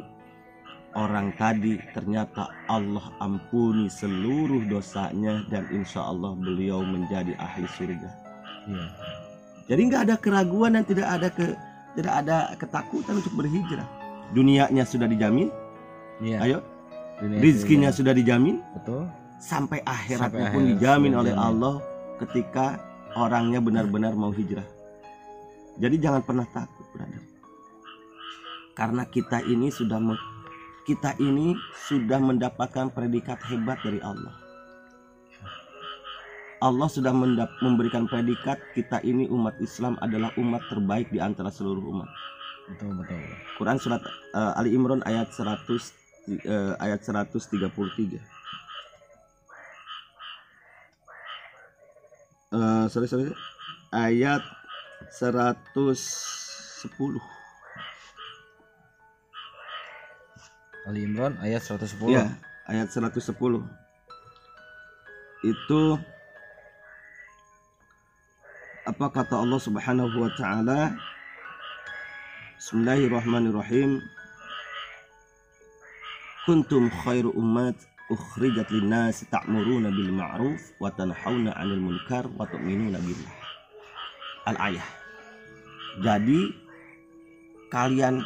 orang 0.96 1.32
tadi 1.36 1.76
ternyata 1.92 2.48
Allah 2.68 3.04
ampuni 3.20 3.88
seluruh 3.88 4.64
dosanya 4.68 5.44
dan 5.52 5.68
insya 5.68 6.00
Allah 6.04 6.32
beliau 6.32 6.80
menjadi 6.84 7.36
ahli 7.36 7.68
surga 7.76 8.10
Iya. 8.68 8.84
jadi 9.68 9.80
nggak 9.88 10.02
ada 10.08 10.16
keraguan 10.20 10.76
dan 10.76 10.84
tidak 10.84 11.08
ada 11.08 11.28
ke 11.32 11.56
tidak 11.96 12.14
ada 12.24 12.36
ketakutan 12.60 13.16
untuk 13.20 13.32
berhijrah 13.36 13.88
dunianya 14.32 14.84
sudah 14.84 15.08
dijamin 15.08 15.48
Iya. 16.20 16.38
ayo 16.44 16.58
Dunia 17.18 17.38
rizkinya 17.42 17.90
sudah 17.90 18.14
dijamin 18.14 18.62
betul 18.76 19.08
sampai 19.40 19.82
akhiratnya 19.82 20.28
Sampai 20.28 20.54
pun 20.54 20.62
akhirat 20.62 20.78
dijamin 20.78 21.12
oleh 21.16 21.32
dijamin. 21.34 21.48
Allah 21.50 21.74
ketika 22.18 22.66
orangnya 23.14 23.62
benar-benar 23.62 24.12
mau 24.14 24.30
hijrah. 24.30 24.66
Jadi 25.78 25.96
jangan 26.02 26.22
pernah 26.26 26.46
takut, 26.50 26.82
brother. 26.90 27.22
Karena 28.74 29.06
kita 29.06 29.42
ini 29.42 29.70
sudah 29.70 29.98
kita 30.88 31.12
ini 31.20 31.52
sudah 31.84 32.16
mendapatkan 32.16 32.88
predikat 32.96 33.36
hebat 33.52 33.76
dari 33.84 34.00
Allah. 34.00 34.32
Allah 36.64 36.88
sudah 36.88 37.12
memberikan 37.60 38.08
predikat 38.08 38.56
kita 38.72 39.04
ini 39.04 39.28
umat 39.28 39.60
Islam 39.60 40.00
adalah 40.00 40.32
umat 40.40 40.64
terbaik 40.72 41.12
di 41.12 41.20
antara 41.20 41.52
seluruh 41.52 41.84
umat. 41.92 42.08
betul 42.68 42.92
betul 43.00 43.16
Quran 43.56 43.80
surat 43.80 44.04
eh, 44.36 44.60
Ali 44.60 44.76
Imran 44.76 45.00
ayat 45.08 45.32
100 45.32 46.44
eh, 46.44 46.72
ayat 46.80 47.00
133. 47.00 48.20
Eh, 52.48 52.84
sorry 52.88 53.08
sorry 53.08 53.28
ayat 53.92 54.40
110 55.12 57.37
Ali 60.88 61.04
Imran 61.04 61.36
ayat 61.44 61.60
110 61.60 62.00
ya 62.08 62.32
ayat 62.64 62.88
110 62.88 63.36
itu 65.44 65.82
apa 68.88 69.06
kata 69.12 69.36
Allah 69.36 69.60
Subhanahu 69.60 70.16
wa 70.16 70.32
taala 70.32 70.96
Bismillahirrahmanirrahim 72.56 74.00
Kuntum 76.48 76.88
khairu 76.88 77.36
ummat 77.36 77.76
ukhrijat 78.08 78.72
linnas 78.72 79.20
ta'muruna 79.28 79.92
bil 79.92 80.08
ma'ruf 80.16 80.72
wa 80.80 80.88
tanhauna 80.88 81.52
'anil 81.52 81.84
munkar 81.84 82.24
wa 82.40 82.48
tu'minuna 82.48 82.96
billah. 83.04 83.36
Al-ayah. 84.48 84.88
Jadi 86.00 86.56
kalian 87.68 88.24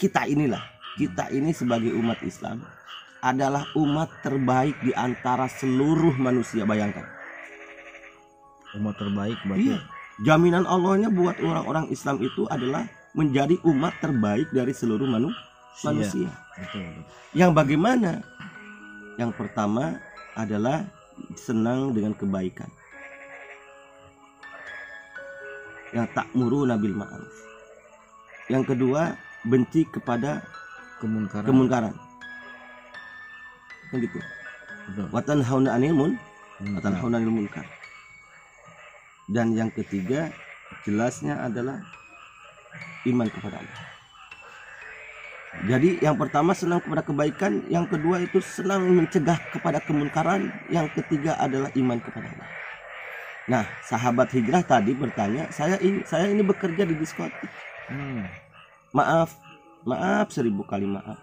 kita 0.00 0.24
inilah, 0.24 0.64
kita 0.96 1.30
ini 1.30 1.52
sebagai 1.52 1.92
umat 1.94 2.18
Islam 2.22 2.62
adalah 3.20 3.68
umat 3.76 4.08
terbaik 4.24 4.74
di 4.80 4.96
antara 4.96 5.46
seluruh 5.46 6.16
manusia 6.16 6.64
bayangkan. 6.64 7.04
umat 8.70 8.94
terbaik 8.96 9.34
berarti 9.44 9.74
Iya. 9.74 9.78
Jaminan 10.22 10.62
Allahnya 10.62 11.10
buat 11.10 11.42
orang-orang 11.42 11.90
Islam 11.90 12.22
itu 12.22 12.46
adalah 12.46 12.86
menjadi 13.18 13.58
umat 13.66 13.98
terbaik 13.98 14.46
dari 14.54 14.70
seluruh 14.70 15.10
manu- 15.10 15.34
manusia. 15.82 16.30
betul, 16.54 16.86
betul. 16.86 17.02
Yang 17.34 17.50
bagaimana? 17.50 18.12
Yang 19.18 19.32
pertama 19.34 19.98
adalah 20.38 20.86
senang 21.34 21.90
dengan 21.90 22.14
kebaikan. 22.14 22.70
Yang 25.90 26.06
tak 26.14 26.28
muru 26.38 26.62
nabil 26.62 26.94
ma'ruf. 26.94 27.34
Yang 28.46 28.64
kedua, 28.74 29.18
benci 29.42 29.82
kepada 29.90 30.46
kemunkaran 31.00 31.46
kemunkaran. 31.48 31.94
Kan 33.90 33.98
gitu. 34.04 34.20
Watan 35.10 35.40
hauna 35.42 35.74
anil 35.74 35.94
mun, 35.96 36.12
watan 36.76 36.94
hauna 36.94 37.18
anil 37.18 37.32
munkar. 37.32 37.66
Dan 39.30 39.54
yang 39.54 39.70
ketiga, 39.70 40.30
jelasnya 40.82 41.38
adalah 41.42 41.78
iman 43.06 43.26
kepada 43.30 43.62
Allah. 43.62 43.80
Jadi 45.66 45.98
yang 45.98 46.14
pertama 46.14 46.54
senang 46.54 46.78
kepada 46.78 47.02
kebaikan, 47.02 47.66
yang 47.66 47.82
kedua 47.86 48.22
itu 48.22 48.38
senang 48.38 48.86
mencegah 48.86 49.38
kepada 49.50 49.82
kemunkaran, 49.82 50.46
yang 50.70 50.86
ketiga 50.94 51.34
adalah 51.42 51.70
iman 51.74 51.98
kepada 51.98 52.30
Allah. 52.30 52.50
Nah, 53.50 53.64
sahabat 53.82 54.30
hijrah 54.30 54.62
tadi 54.62 54.94
bertanya, 54.94 55.50
saya 55.50 55.74
ini 55.82 56.06
saya 56.06 56.30
ini 56.30 56.46
bekerja 56.46 56.86
di 56.86 56.94
diskotik. 56.94 57.50
Hmm. 57.90 58.30
Maaf, 58.94 59.34
maaf 59.84 60.32
seribu 60.32 60.64
kali 60.66 60.86
maaf. 60.86 61.18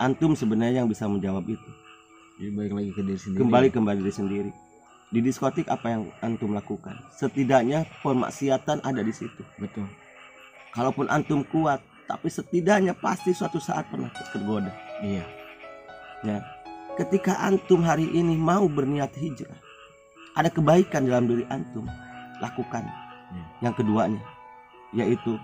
Antum 0.00 0.32
sebenarnya 0.32 0.84
yang 0.84 0.88
bisa 0.88 1.04
menjawab 1.04 1.44
itu. 1.44 1.70
Jadi 2.40 2.50
balik 2.56 2.72
lagi 2.72 2.90
ke 2.96 3.02
diri 3.04 3.20
sendiri. 3.20 3.40
Kembali 3.44 3.68
kembali 3.68 3.98
diri 4.00 4.14
sendiri. 4.14 4.50
Di 5.10 5.20
diskotik 5.20 5.68
apa 5.68 5.92
yang 5.92 6.02
antum 6.24 6.56
lakukan? 6.56 6.96
Setidaknya 7.12 7.84
pemaksiatan 8.00 8.80
ada 8.80 9.02
di 9.04 9.12
situ. 9.12 9.44
Betul. 9.60 9.84
Kalaupun 10.72 11.10
antum 11.10 11.44
kuat, 11.44 11.82
tapi 12.08 12.30
setidaknya 12.30 12.96
pasti 12.96 13.34
suatu 13.36 13.60
saat 13.60 13.90
pernah 13.90 14.08
tergoda. 14.32 14.72
Iya. 15.04 15.26
Ya. 16.24 16.38
Ketika 16.96 17.36
antum 17.42 17.84
hari 17.84 18.08
ini 18.08 18.38
mau 18.38 18.70
berniat 18.70 19.12
hijrah, 19.18 19.58
ada 20.38 20.48
kebaikan 20.48 21.10
dalam 21.10 21.26
diri 21.28 21.44
antum, 21.50 21.84
lakukan. 22.40 22.86
Ya. 23.34 23.44
Yang 23.68 23.84
keduanya, 23.84 24.22
yaitu 24.94 25.36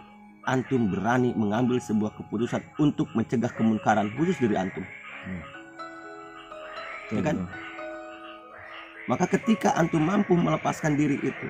antum 0.46 0.88
berani 0.88 1.34
mengambil 1.34 1.82
sebuah 1.82 2.14
keputusan 2.16 2.62
untuk 2.78 3.10
mencegah 3.12 3.50
kemunkaran 3.52 4.08
khusus 4.14 4.38
diri 4.38 4.54
antum. 4.54 4.86
Betul, 7.06 7.18
Ya 7.18 7.22
kan? 7.22 7.36
betul. 7.42 7.50
Maka 9.06 9.24
ketika 9.38 9.70
antum 9.78 10.02
mampu 10.02 10.34
melepaskan 10.34 10.98
diri 10.98 11.18
itu, 11.22 11.48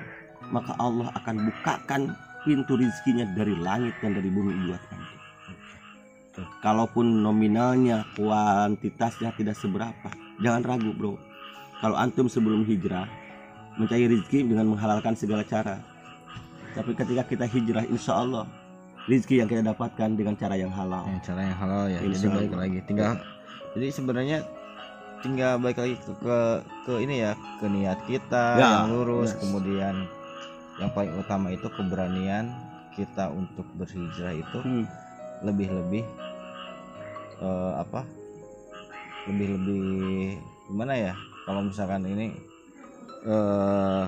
maka 0.53 0.77
Allah 0.77 1.09
akan 1.17 1.49
bukakan 1.49 2.13
pintu 2.45 2.77
rizkinya 2.77 3.25
dari 3.33 3.57
langit 3.57 3.97
dan 3.97 4.13
dari 4.13 4.29
bumi 4.29 4.53
buat 4.69 4.81
antum. 4.93 5.17
Betul. 6.29 6.45
Kalaupun 6.61 7.05
nominalnya, 7.25 8.05
kuantitasnya 8.13 9.33
tidak 9.33 9.57
seberapa, 9.57 10.09
jangan 10.37 10.61
ragu 10.61 10.93
bro. 10.93 11.17
Kalau 11.81 11.97
antum 11.97 12.29
sebelum 12.29 12.61
hijrah 12.65 13.09
mencari 13.77 14.09
rizki 14.09 14.41
dengan 14.45 14.73
menghalalkan 14.73 15.13
segala 15.13 15.45
cara. 15.45 15.77
Tapi 16.73 16.93
ketika 16.93 17.25
kita 17.25 17.45
hijrah, 17.49 17.85
insya 17.89 18.21
Allah 18.21 18.45
rizki 19.07 19.39
yang 19.39 19.47
kita 19.47 19.63
dapatkan 19.63 20.09
dengan 20.13 20.35
cara 20.35 20.53
yang 20.53 20.69
halal. 20.69 21.07
Yang 21.07 21.21
cara 21.25 21.41
yang 21.41 21.57
halal 21.57 21.83
ya. 21.87 21.99
Jadi 21.99 22.13
Insya 22.13 22.29
balik 22.29 22.51
Allah. 22.51 22.59
lagi. 22.61 22.77
Tinggal. 22.85 23.13
Jadi 23.73 23.87
sebenarnya 23.89 24.37
tinggal 25.17 25.51
balik 25.57 25.77
lagi 25.77 25.95
ke 25.97 26.11
ke, 26.19 26.37
ke 26.85 26.93
ini 27.01 27.15
ya 27.19 27.31
ke 27.57 27.65
niat 27.65 27.99
kita 28.05 28.45
Ya, 28.55 28.67
yang 28.85 28.93
lurus 28.93 29.33
yes. 29.33 29.41
kemudian 29.41 29.95
yang 30.77 30.93
paling 30.93 31.09
utama 31.17 31.49
itu 31.49 31.65
keberanian 31.73 32.53
kita 32.93 33.25
untuk 33.27 33.65
berhijrah 33.73 34.33
itu 34.33 34.57
Hmm. 34.61 34.85
lebih-lebih 35.41 36.05
eh, 37.39 37.73
apa 37.77 38.05
lebih-lebih 39.25 40.37
gimana 40.69 40.93
ya 40.93 41.13
kalau 41.45 41.65
misalkan 41.65 42.05
ini 42.05 42.33
eh 43.25 44.03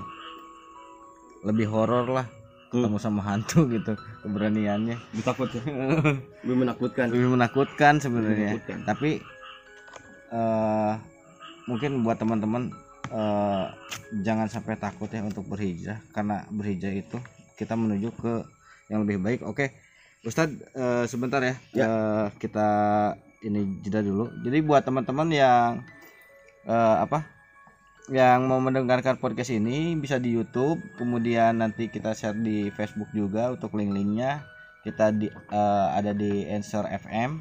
lebih 1.42 1.68
horor 1.68 2.06
lah 2.06 2.28
ketemu 2.70 2.98
sama 3.02 3.22
hantu 3.26 3.66
gitu 3.70 3.98
keberaniannya. 4.22 4.98
Takut 5.26 5.50
ya? 5.50 5.62
Lebih 6.46 6.58
menakutkan. 6.66 7.10
lebih 7.10 7.30
menakutkan 7.34 7.94
sebenarnya. 7.98 8.62
Tapi 8.86 9.20
eh 10.30 10.94
mungkin 11.66 12.06
buat 12.06 12.22
teman-teman 12.22 12.70
eh 13.10 13.66
jangan 14.22 14.46
sampai 14.50 14.78
takut 14.78 15.10
ya 15.10 15.26
untuk 15.26 15.50
berhijrah. 15.50 15.98
Karena 16.14 16.46
berhijrah 16.54 16.94
itu 16.94 17.18
kita 17.58 17.74
menuju 17.74 18.14
ke 18.14 18.34
yang 18.94 19.06
lebih 19.06 19.18
baik. 19.22 19.42
Oke 19.46 19.74
Ustadz 20.20 20.62
eh, 20.76 21.06
sebentar 21.08 21.40
ya, 21.40 21.56
Ya. 21.72 21.86
Eh, 21.88 22.26
kita 22.38 22.68
ini 23.42 23.80
jeda 23.82 24.04
dulu. 24.04 24.28
Jadi 24.44 24.58
buat 24.62 24.84
teman-teman 24.84 25.32
yang 25.32 25.80
eh, 26.68 26.98
apa 27.02 27.39
yang 28.10 28.50
mau 28.50 28.58
mendengarkan 28.58 29.22
podcast 29.22 29.54
ini 29.54 29.94
bisa 29.94 30.18
di 30.18 30.34
YouTube 30.34 30.82
kemudian 30.98 31.62
nanti 31.62 31.88
kita 31.88 32.18
share 32.18 32.34
di 32.34 32.74
Facebook 32.74 33.10
juga 33.14 33.54
untuk 33.54 33.78
link-linknya 33.78 34.42
kita 34.82 35.14
di 35.14 35.30
eh, 35.30 35.88
ada 35.94 36.10
di 36.12 36.42
Anchor 36.50 36.90
FM 36.90 37.38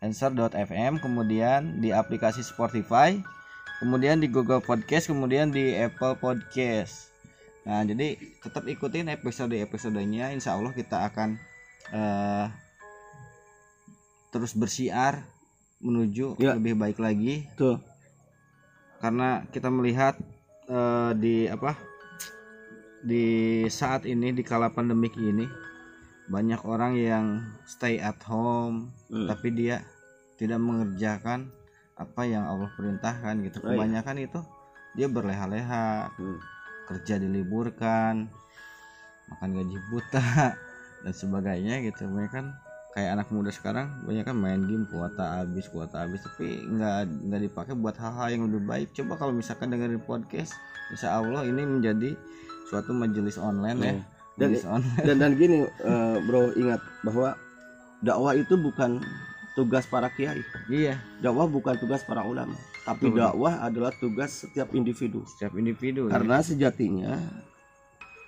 Anchor.fm 0.00 1.02
kemudian 1.04 1.84
di 1.84 1.92
aplikasi 1.92 2.40
Spotify 2.40 3.20
kemudian 3.84 4.16
di 4.16 4.32
Google 4.32 4.64
Podcast 4.64 5.12
kemudian 5.12 5.52
di 5.52 5.76
Apple 5.76 6.16
Podcast 6.16 7.12
nah 7.68 7.84
jadi 7.84 8.16
tetap 8.40 8.64
ikutin 8.64 9.12
episode 9.12 9.52
episodenya 9.52 10.32
Insya 10.32 10.56
Allah 10.56 10.72
kita 10.72 11.04
akan 11.04 11.36
eh, 11.92 12.46
terus 14.32 14.56
bersiar 14.56 15.20
menuju 15.84 16.40
Ya. 16.40 16.56
lebih 16.56 16.80
baik 16.80 16.96
lagi 16.96 17.44
Tuh. 17.60 17.76
Karena 18.98 19.42
kita 19.48 19.68
melihat 19.68 20.14
eh, 20.66 21.12
di 21.14 21.46
apa 21.46 21.74
di 22.98 23.26
saat 23.70 24.02
ini 24.04 24.34
di 24.34 24.42
kala 24.42 24.68
pandemik 24.68 25.14
ini 25.14 25.46
banyak 26.28 26.60
orang 26.66 26.98
yang 26.98 27.26
stay 27.64 27.96
at 27.96 28.18
home 28.26 28.90
Hmm. 29.08 29.24
tapi 29.24 29.48
dia 29.50 29.80
tidak 30.36 30.60
mengerjakan 30.60 31.48
apa 31.96 32.22
yang 32.28 32.44
Allah 32.44 32.68
perintahkan 32.76 33.40
gitu 33.40 33.58
Oh, 33.58 33.72
iya. 33.72 33.80
kebanyakan 33.80 34.16
itu 34.20 34.40
dia 34.92 35.08
berleha-leha 35.08 36.12
Hmm. 36.12 36.38
kerja 36.84 37.16
diliburkan 37.16 38.28
makan 39.28 39.50
gaji 39.56 39.78
buta 39.88 40.20
dan 41.06 41.14
sebagainya 41.14 41.80
gitu 41.86 42.04
banyak 42.04 42.28
kan 42.28 42.46
kayak 42.90 43.10
anak 43.14 43.28
muda 43.28 43.50
sekarang 43.50 43.86
banyak 44.02 44.22
kan 44.22 44.34
main 44.34 44.62
game 44.62 44.84
kuota 44.84 45.22
habis 45.38 45.68
kuota 45.68 46.02
habis 46.02 46.20
tapi 46.20 46.64
nggak 46.64 46.94
nggak 47.22 47.40
dipakai 47.42 47.74
buat 47.74 47.94
hal-hal 47.94 48.28
yang 48.30 48.42
lebih 48.44 48.64
baik 48.64 48.88
coba 48.92 49.14
kalau 49.16 49.32
misalkan 49.32 49.68
dengerin 49.68 50.00
podcast 50.00 50.56
Insya 50.88 51.14
Allah 51.14 51.44
ini 51.44 51.62
menjadi 51.62 52.16
suatu 52.64 52.90
majelis 52.90 53.36
online 53.36 53.78
ya 53.78 53.94
Hmm. 53.94 54.04
Dan- 54.38 54.54
majelis 54.54 54.66
online 54.66 55.02
dan 55.02 55.16
dan 55.18 55.32
gini 55.34 55.56
eh, 55.64 56.16
bro 56.22 56.54
ingat 56.54 56.78
bahwa 57.02 57.34
dakwah 58.00 58.32
itu 58.32 58.54
bukan 58.54 59.02
tugas 59.52 59.82
para 59.84 60.06
kiai 60.08 60.38
iya 60.68 60.94
dakwah 61.18 61.44
bukan 61.44 61.74
tugas 61.76 62.00
para 62.02 62.22
ulama 62.22 62.54
tapi 62.82 63.10
Betul. 63.10 63.18
dakwah 63.20 63.58
adalah 63.60 63.90
tugas 63.92 64.30
setiap 64.40 64.70
individu 64.72 65.26
setiap 65.28 65.52
individu 65.54 66.06
ya. 66.06 66.14
karena 66.14 66.38
sejatinya 66.40 67.18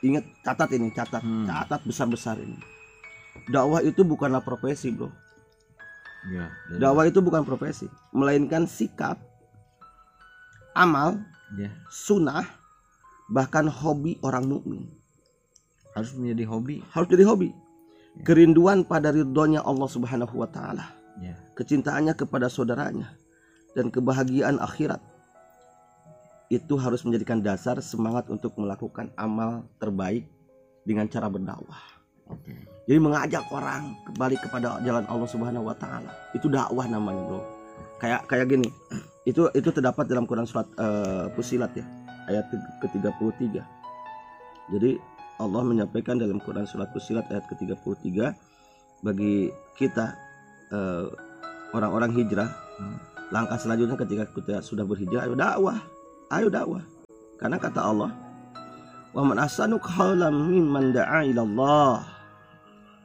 ingat 0.01 0.25
catat 0.43 0.69
ini 0.73 0.89
catat 0.91 1.23
Hmm. 1.23 1.47
catat 1.47 1.81
besar 1.83 2.07
besar 2.07 2.37
ini 2.37 2.59
dakwah 3.51 3.81
itu 3.83 4.03
bukanlah 4.07 4.43
profesi 4.43 4.93
bro. 4.95 5.11
Ya, 6.29 6.53
dakwah 6.77 7.09
itu 7.09 7.25
bukan 7.25 7.49
profesi 7.49 7.89
melainkan 8.13 8.69
sikap 8.69 9.17
amal 10.77 11.17
ya, 11.57 11.73
sunnah 11.89 12.45
bahkan 13.33 13.67
hobi 13.71 14.21
orang 14.21 14.45
mukmin. 14.45 14.85
Harus 15.97 16.15
menjadi 16.15 16.47
hobi. 16.47 16.85
Harus 16.93 17.09
jadi 17.11 17.25
hobi. 17.27 17.51
Kerinduan 18.27 18.85
pada 18.85 19.15
ridhonya 19.15 19.63
Allah 19.63 19.89
Subhanahu 19.89 20.35
wa 20.35 20.51
taala 20.51 20.93
ya 21.23 21.35
kecintaannya 21.55 22.17
kepada 22.17 22.49
saudaranya 22.49 23.13
dan 23.77 23.93
kebahagiaan 23.93 24.57
akhirat. 24.59 24.99
Itu 26.51 26.75
harus 26.83 27.07
menjadikan 27.07 27.39
dasar 27.39 27.79
semangat 27.79 28.27
untuk 28.27 28.59
melakukan 28.59 29.15
amal 29.15 29.63
terbaik 29.79 30.27
dengan 30.83 31.07
cara 31.07 31.31
berdakwah. 31.31 31.79
oke 32.27 32.70
Jadi 32.91 32.99
mengajak 32.99 33.47
orang 33.55 33.95
kembali 34.03 34.37
kepada 34.43 34.83
jalan 34.83 35.07
Allah 35.07 35.29
Subhanahu 35.31 35.71
wa 35.71 35.77
taala. 35.79 36.11
Itu 36.35 36.51
dakwah 36.51 36.91
namanya, 36.91 37.23
Bro. 37.23 37.41
Kayak 38.03 38.27
kayak 38.27 38.47
gini. 38.51 38.67
Itu 39.31 39.47
itu 39.53 39.69
terdapat 39.69 40.09
dalam 40.09 40.25
Quran 40.25 40.49
surat 40.49 40.65
Fusilat 41.37 41.77
ya, 41.77 41.85
ayat 42.25 42.49
ke-33. 42.81 43.63
Jadi 44.75 44.91
Allah 45.39 45.61
menyampaikan 45.61 46.17
dalam 46.17 46.41
Quran 46.41 46.65
surat 46.65 46.89
Fusilat 46.91 47.29
ayat 47.29 47.45
ke-33 47.53 48.17
bagi 49.05 49.53
kita 49.77 50.17
eh, 50.73 51.07
orang-orang 51.77 52.17
hijrah 52.17 52.49
Hmm. 52.81 52.97
langkah 53.29 53.61
selanjutnya 53.61 53.93
ketika 54.01 54.25
kita 54.33 54.65
sudah 54.65 54.89
berhijrah 54.89 55.29
ayo 55.29 55.37
dakwah 55.37 55.77
ayo 56.33 56.49
dakwah 56.49 56.81
karena 57.37 57.61
kata 57.61 57.77
Allah 57.77 58.09
wa 59.13 59.21
man 59.21 59.37
ahsanu 59.37 59.77
qawlan 59.77 60.33
mimman 60.49 60.97
da'a 60.97 61.29
ila 61.29 61.45
Allah 61.45 62.20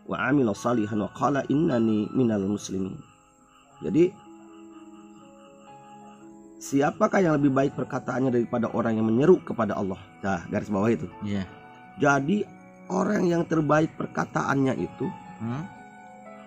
wa 0.06 0.18
amila 0.22 0.54
salihan 0.54 1.02
wa 1.02 1.10
qala 1.12 1.42
innani 1.50 2.06
minal 2.14 2.46
muslimin. 2.46 2.94
Jadi 3.82 4.14
siapakah 6.62 7.22
yang 7.22 7.34
lebih 7.38 7.52
baik 7.54 7.74
perkataannya 7.78 8.32
daripada 8.34 8.70
orang 8.74 8.98
yang 8.98 9.08
menyeru 9.10 9.42
kepada 9.42 9.78
Allah? 9.78 10.00
Nah 10.22 10.42
garis 10.50 10.70
bawah 10.72 10.90
itu. 10.90 11.08
Iya. 11.22 11.46
Jadi 11.98 12.46
orang 12.90 13.26
yang 13.26 13.44
terbaik 13.46 13.94
perkataannya 13.98 14.74
itu 14.78 15.08
Hmm? 15.36 15.68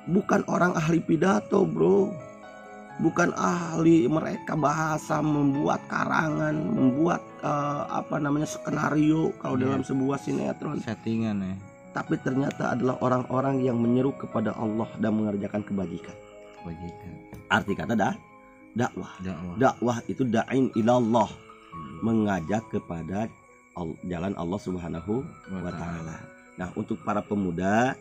bukan 0.08 0.40
orang 0.48 0.72
ahli 0.72 1.04
pidato 1.04 1.68
bro. 1.68 2.08
Bukan 2.98 3.30
ahli 3.36 4.10
mereka 4.10 4.58
bahasa 4.58 5.22
membuat 5.22 5.78
karangan 5.86 6.56
membuat 6.56 7.22
eh, 7.44 7.82
apa 7.94 8.16
namanya 8.18 8.48
skenario 8.48 9.30
kalau 9.38 9.54
Iya. 9.54 9.62
dalam 9.70 9.82
sebuah 9.84 10.18
sinetron. 10.18 10.80
Settingan 10.82 11.36
ya 11.44 11.54
tapi 11.98 12.14
ternyata 12.22 12.78
adalah 12.78 12.94
orang-orang 13.02 13.66
yang 13.66 13.74
menyeru 13.74 14.14
kepada 14.14 14.54
Allah 14.54 14.86
dan 15.02 15.18
mengerjakan 15.18 15.66
kebajikan. 15.66 16.14
Kebajikan. 16.62 17.12
Arti 17.50 17.74
kata 17.74 17.98
dah 17.98 18.14
dakwah. 18.78 19.10
Dakwah. 19.18 19.54
Dakwah 19.58 19.98
itu 20.06 20.22
da'in 20.22 20.70
ilallah. 20.78 21.26
Mengajak 22.06 22.62
kepada 22.70 23.26
al- 23.74 23.98
jalan 24.06 24.30
Allah 24.38 24.60
Subhanahu 24.62 25.26
wa 25.50 25.72
taala. 25.74 26.22
Nah, 26.54 26.70
untuk 26.78 27.02
para 27.02 27.18
pemuda 27.18 27.98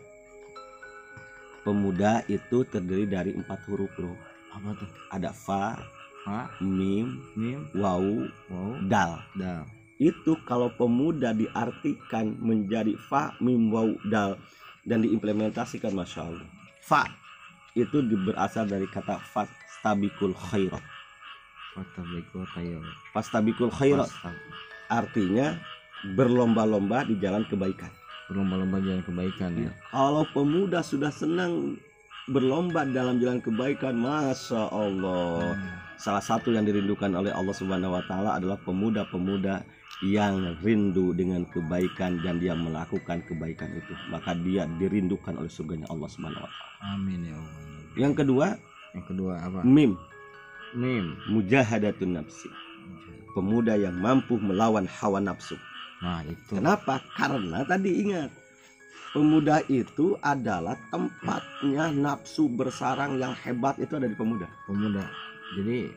pemuda 1.66 2.22
itu 2.30 2.62
terdiri 2.70 3.02
dari 3.10 3.34
empat 3.34 3.66
huruf, 3.66 3.90
Bro. 3.98 4.14
apa 4.54 4.78
tuh? 4.78 4.90
Ada 5.10 5.34
fa, 5.34 5.74
fa 6.22 6.46
mim, 6.62 7.18
mim 7.34 7.66
waw, 7.74 8.00
wow 8.46 8.78
dal. 8.86 9.18
dal 9.34 9.66
Itu 9.98 10.38
kalau 10.46 10.70
pemuda 10.78 11.34
diartikan 11.34 12.38
menjadi 12.38 12.94
fa, 12.94 13.34
mim, 13.42 13.74
waw, 13.74 13.90
dal 14.06 14.38
dan 14.86 15.02
diimplementasikan 15.02 15.90
Masya 15.92 16.20
Allah. 16.22 16.48
Fa 16.80 17.04
itu 17.78 18.02
berasal 18.02 18.66
dari 18.66 18.86
kata 18.90 19.22
fastabikul 19.30 20.34
khairat. 20.34 20.82
fatabikul 21.78 22.42
khairat 22.42 22.82
Fastabikul 23.14 23.70
khairat 23.70 24.10
artinya 24.90 25.54
berlomba-lomba 26.18 27.06
di 27.06 27.14
jalan 27.22 27.46
kebaikan. 27.46 27.92
berlomba-lomba 28.28 28.82
jalan 28.84 29.02
kebaikan 29.06 29.50
ya 29.56 29.70
Kalau 29.88 30.26
pemuda 30.34 30.82
sudah 30.82 31.08
senang 31.08 31.78
berlomba 32.28 32.84
dalam 32.84 33.16
jalan 33.16 33.40
kebaikan, 33.40 33.96
masya 33.96 34.68
Allah. 34.68 35.56
Salah 35.96 36.20
satu 36.20 36.52
yang 36.52 36.68
dirindukan 36.68 37.08
oleh 37.16 37.32
Allah 37.32 37.56
Subhanahu 37.56 37.96
Wa 37.96 38.04
Taala 38.04 38.36
adalah 38.36 38.60
pemuda-pemuda 38.62 39.64
yang 39.98 40.54
rindu 40.62 41.10
dengan 41.10 41.42
kebaikan 41.50 42.22
dan 42.22 42.38
dia 42.38 42.54
melakukan 42.54 43.18
kebaikan 43.26 43.66
itu, 43.74 43.94
maka 44.14 44.30
dia 44.46 44.70
dirindukan 44.78 45.34
oleh 45.34 45.50
surganya 45.50 45.90
Allah 45.90 46.06
Subhanahu 46.06 46.38
Wa 46.38 46.50
Taala. 46.50 46.94
amin 46.94 47.20
ya 47.26 47.34
Allah 47.34 47.54
Yang 47.98 48.14
kedua, 48.22 48.46
yang 48.94 49.04
kedua 49.10 49.32
apa 49.42 49.58
mim 49.66 49.98
mim 50.78 51.18
mujahadatun 51.26 52.14
nafsi, 52.14 52.46
pemuda 53.34 53.74
yang 53.74 53.98
mampu 53.98 54.38
melawan 54.38 54.86
hawa 54.86 55.18
nafsu. 55.18 55.58
nah 55.98 56.22
itu 56.22 56.54
Kenapa? 56.54 57.02
Karena 57.18 57.66
tadi 57.66 57.90
ingat 58.06 58.30
pemuda 59.10 59.66
itu 59.66 60.14
adalah 60.22 60.78
tempatnya 60.94 61.90
nafsu 61.90 62.46
bersarang 62.46 63.18
yang 63.18 63.34
hebat 63.42 63.74
itu 63.82 63.98
ada 63.98 64.06
di 64.06 64.14
pemuda. 64.14 64.46
pemuda 64.70 65.10
jadi 65.58 65.90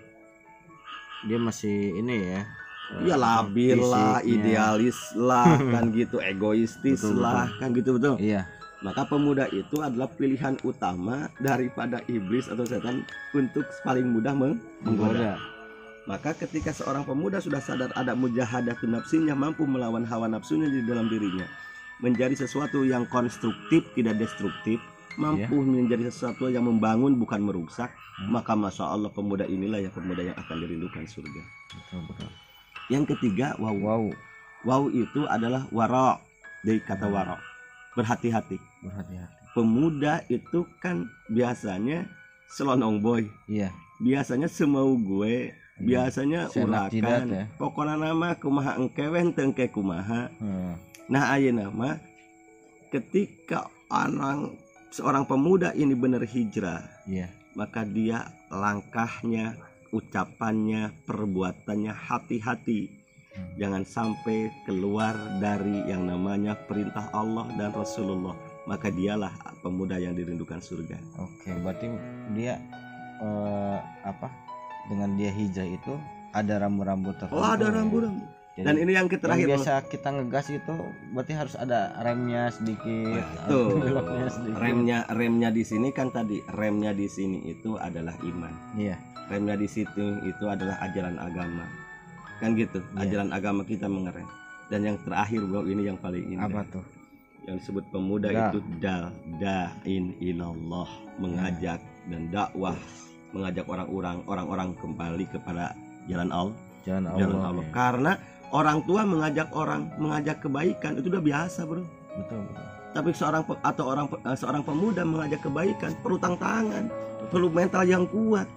dia 1.29 1.37
masih 1.37 2.01
ini 2.01 2.17
ya 2.33 2.41
eh, 2.97 3.05
Iya 3.05 3.15
labil 3.15 3.79
lah, 3.79 4.19
idealis 4.21 4.99
lah, 5.13 5.55
kan 5.73 5.91
gitu, 5.91 6.19
egoistis 6.19 6.99
Betul, 7.01 7.21
lah, 7.21 7.47
kan 7.57 7.71
gitu 7.71 7.95
betul. 7.95 8.15
iya. 8.17 8.47
Maka 8.81 9.05
pemuda 9.05 9.45
itu 9.47 9.77
adalah 9.77 10.09
pilihan 10.09 10.57
utama 10.61 11.29
daripada 11.37 12.01
iblis 12.07 12.49
atau 12.49 12.65
setan 12.65 13.05
untuk 13.31 13.61
paling 13.81 14.09
mudah 14.09 14.33
meng- 14.33 14.57
menggoda. 14.81 15.37
Maka 16.03 16.33
ketika 16.33 16.73
seorang 16.73 17.05
pemuda 17.05 17.37
sudah 17.37 17.61
sadar 17.61 17.93
ada 17.93 18.17
mujahadatun 18.17 18.97
nafsinya 18.97 19.37
mampu 19.37 19.69
melawan 19.69 20.01
hawa 20.01 20.25
nafsunya 20.25 20.65
di 20.65 20.81
dalam 20.81 21.05
dirinya 21.05 21.45
menjadi 22.01 22.33
sesuatu 22.35 22.81
yang 22.81 23.05
konstruktif 23.05 23.85
tidak 23.93 24.17
destruktif 24.17 24.81
mampu 25.13 25.61
menjadi 25.61 26.09
sesuatu 26.09 26.49
yang 26.49 26.65
membangun 26.65 27.15
bukan 27.15 27.37
merusak 27.39 27.93
Hmm. 28.11 28.37
maka 28.37 28.53
masya 28.53 28.91
Allah 28.91 29.07
pemuda 29.07 29.47
inilah 29.47 29.79
yang 29.79 29.89
pemuda 29.89 30.21
yang 30.21 30.35
akan 30.35 30.57
dirindukan 30.59 31.07
surga. 31.07 31.41
Betul 31.71 32.01
betul 32.05 32.29
yang 32.87 33.03
ketiga 33.03 33.53
wow 33.59 33.75
wow 33.75 34.03
wow 34.63 34.83
itu 34.87 35.27
adalah 35.27 35.67
waro. 35.69 36.17
Dari 36.61 36.77
kata 36.79 37.05
Hmm. 37.05 37.13
waro. 37.13 37.37
Berhati-hati. 37.93 38.57
Berhati-hati. 38.81 39.35
Pemuda 39.51 40.21
itu 40.29 40.63
kan 40.77 41.03
biasanya 41.27 42.05
selonong 42.47 43.01
boy. 43.01 43.25
Iya. 43.45 43.73
Biasanya 43.99 44.47
semau 44.47 44.95
gue 44.95 45.51
biasanya 45.81 46.45
Seenak 46.53 46.93
jidat 46.93 47.25
urakan. 47.25 47.33
ya. 47.33 47.43
pokoknya 47.57 47.95
nama 47.97 48.37
kumaha 48.37 48.77
engkewen 48.77 49.33
tengke 49.33 49.65
kumaha. 49.65 50.29
Hmm. 50.37 50.77
nah 51.09 51.33
ayo 51.33 51.49
nama 51.49 51.97
ketika 52.89 53.65
orang 53.89 54.53
seorang 54.91 55.25
pemuda 55.25 55.73
ini 55.73 55.97
benar 55.97 56.21
hijrah 56.21 56.85
iya. 57.03 57.33
maka 57.57 57.81
dia 57.81 58.29
langkahnya 58.47 59.57
ucapannya 59.91 61.05
perbuatannya 61.05 61.93
hati-hati. 61.93 63.01
Hmm. 63.31 63.55
jangan 63.55 63.83
sampai 63.87 64.51
keluar 64.67 65.15
dari 65.39 65.87
yang 65.87 66.03
namanya 66.03 66.51
perintah 66.67 67.07
Allah 67.15 67.47
dan 67.55 67.71
Rasulullah. 67.71 68.35
Maka 68.67 68.91
dialah 68.91 69.31
pemuda 69.63 69.95
yang 69.95 70.19
dirindukan 70.19 70.59
surga. 70.59 70.99
Oke 71.15 71.55
berarti 71.63 71.87
dia 72.35 72.59
eh, 73.23 73.79
apa? 74.03 74.27
Dengan 74.91 75.15
dia 75.15 75.31
hijrah 75.31 75.63
itu 75.63 75.95
ada 76.35 76.59
rambu-rambu 76.59 77.15
tertentu. 77.15 77.39
Oh 77.39 77.47
ada 77.47 77.71
rambu-rambu. 77.71 78.27
Jadi, 78.51 78.67
dan 78.67 78.75
ini 78.83 78.91
yang 78.91 79.07
yang 79.07 79.15
terakhir 79.23 79.47
biasa 79.47 79.73
kita 79.87 80.09
ngegas 80.11 80.47
itu 80.51 80.75
berarti 81.15 81.31
harus 81.31 81.55
ada 81.55 81.95
remnya 82.03 82.51
sedikit. 82.51 83.23
Betul. 83.47 83.79
beloknya 83.87 84.27
sedikit. 84.27 84.59
Remnya 84.59 84.99
remnya 85.07 85.49
di 85.55 85.63
sini 85.63 85.87
kan 85.95 86.11
tadi 86.11 86.43
remnya 86.51 86.91
di 86.91 87.07
sini 87.07 87.47
itu 87.47 87.79
adalah 87.79 88.11
iman. 88.27 88.75
Iya 88.75 89.10
remnya 89.31 89.55
di 89.55 89.67
situ 89.67 90.19
itu 90.27 90.45
adalah 90.45 90.75
ajaran 90.83 91.15
agama. 91.15 91.63
Kan 92.43 92.59
gitu 92.59 92.83
Iya. 92.93 93.07
ajaran 93.07 93.29
agama 93.31 93.61
kita 93.63 93.87
mengerem. 93.87 94.27
Dan 94.67 94.83
yang 94.83 94.97
terakhir 95.03 95.39
bro 95.47 95.63
ini 95.63 95.87
yang 95.87 95.95
paling 95.99 96.35
indah. 96.35 96.51
Apa 96.51 96.61
tuh? 96.67 96.85
Yang 97.47 97.55
disebut 97.65 97.85
pemuda 97.89 98.27
Da. 98.29 98.51
itu 98.51 98.59
dal 98.77 99.09
dain 99.39 100.13
ilallah 100.19 100.89
mengajak 101.17 101.79
dan 102.11 102.29
dakwah 102.29 102.75
mengajak 103.31 103.65
orang-orang 103.65 104.17
orang-orang 104.27 104.69
kembali 104.77 105.25
kepada 105.31 105.73
jalan 106.05 106.29
Allah 106.29 106.57
jalan 106.85 107.03
Allah, 107.09 107.19
jalan 107.23 107.39
Allah 107.41 107.65
ya. 107.65 107.71
karena 107.73 108.11
orang 108.51 108.77
tua 108.85 109.01
mengajak 109.07 109.47
orang 109.55 109.89
mengajak 109.97 110.37
kebaikan 110.43 110.99
itu 111.01 111.07
udah 111.09 111.23
biasa 111.23 111.59
bro. 111.65 111.81
Betul 112.13 112.45
betul 112.45 112.65
tapi 112.91 113.09
seorang 113.15 113.43
atau 113.63 113.85
orang 113.87 114.05
eh, 114.11 114.37
seorang 114.37 114.63
pemuda 114.67 115.01
mengajak 115.07 115.39
kebaikan 115.41 115.95
perlu 116.03 116.19
tantangan 116.19 116.91
perlu 117.31 117.47
mental 117.47 117.83
yang 117.87 118.03
kuat 118.11 118.47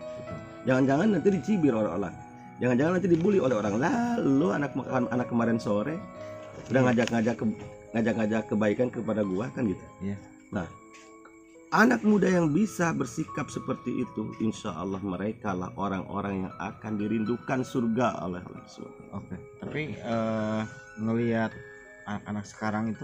jangan-jangan 0.64 1.06
nanti 1.16 1.28
dicibir 1.32 1.72
oleh 1.76 1.90
orang 1.90 2.14
jangan-jangan 2.58 2.92
nanti 3.00 3.08
dibully 3.08 3.38
oleh 3.40 3.56
orang 3.56 3.74
lalu 3.80 4.48
anak 4.52 4.72
makan 4.76 5.04
anak 5.12 5.26
kemarin 5.28 5.58
sore 5.60 5.96
udah 6.70 6.80
ngajak-ngajak 6.90 7.34
ke, 7.36 7.44
ngajak-ngajak 7.92 8.42
kebaikan 8.48 8.88
kepada 8.88 9.20
gua 9.26 9.52
kan 9.52 9.68
gitu 9.68 9.84
Iya. 10.00 10.16
nah 10.54 10.66
anak 11.74 12.06
muda 12.06 12.30
yang 12.30 12.54
bisa 12.54 12.94
bersikap 12.94 13.50
seperti 13.50 14.06
itu 14.06 14.30
insya 14.38 14.70
Allah 14.78 15.02
mereka 15.02 15.50
lah 15.50 15.74
orang-orang 15.74 16.46
yang 16.46 16.54
akan 16.62 16.94
dirindukan 16.94 17.66
surga 17.66 18.22
oleh 18.22 18.38
Allah. 18.46 18.62
Oke, 19.10 19.34
tapi 19.58 19.98
eh, 19.98 20.62
ngelihat 21.02 21.50
anak-anak 22.06 22.46
sekarang 22.46 22.94
itu 22.94 23.02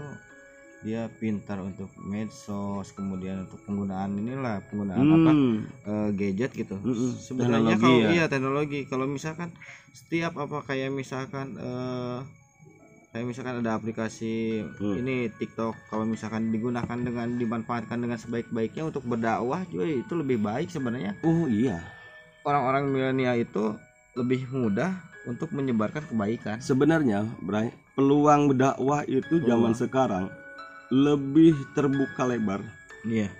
dia 0.81 1.01
pintar 1.21 1.61
untuk 1.61 1.89
medsos, 2.01 2.89
kemudian 2.97 3.45
untuk 3.45 3.61
penggunaan 3.65 4.17
inilah 4.17 4.61
penggunaan 4.69 5.05
apa 5.07 5.31
Hmm, 5.33 5.55
eh, 5.85 6.09
gadget 6.17 6.51
gitu. 6.57 6.75
Mm-mm, 6.81 7.11
Sebenarnya 7.21 7.77
teknologi 7.77 7.81
kalau 7.85 7.97
ya. 8.01 8.09
iya 8.15 8.23
teknologi, 8.33 8.79
kalau 8.89 9.05
misalkan 9.05 9.49
setiap 9.93 10.33
apa 10.41 10.57
kayak 10.65 10.89
misalkan 10.89 11.47
eh 11.61 12.19
kayak 13.11 13.25
misalkan 13.27 13.59
ada 13.61 13.75
aplikasi 13.75 14.63
Hmm. 14.79 14.97
ini 15.03 15.27
TikTok, 15.39 15.75
kalau 15.91 16.05
misalkan 16.07 16.47
digunakan 16.49 16.95
dengan 17.07 17.27
dimanfaatkan 17.35 17.99
dengan 17.99 18.17
sebaik-baiknya 18.17 18.83
untuk 18.87 19.03
berdakwah 19.03 19.61
juga 19.67 19.85
itu 19.85 20.13
lebih 20.15 20.39
baik 20.39 20.71
sebenarnya. 20.71 21.13
oh 21.23 21.45
iya 21.51 21.77
Orang-orang 22.41 22.89
milenial 22.89 23.37
itu 23.37 23.77
lebih 24.17 24.49
mudah 24.49 24.91
untuk 25.29 25.53
menyebarkan 25.53 26.03
kebaikan. 26.09 26.57
Sebenarnya, 26.57 27.23
Bray, 27.45 27.69
peluang 27.93 28.49
berdakwah 28.49 29.05
itu 29.05 29.37
zaman 29.45 29.71
Peluang. 29.71 29.75
sekarang 29.77 30.25
lebih 30.91 31.55
terbuka 31.71 32.27
lebar 32.27 32.59
Iya. 33.01 33.31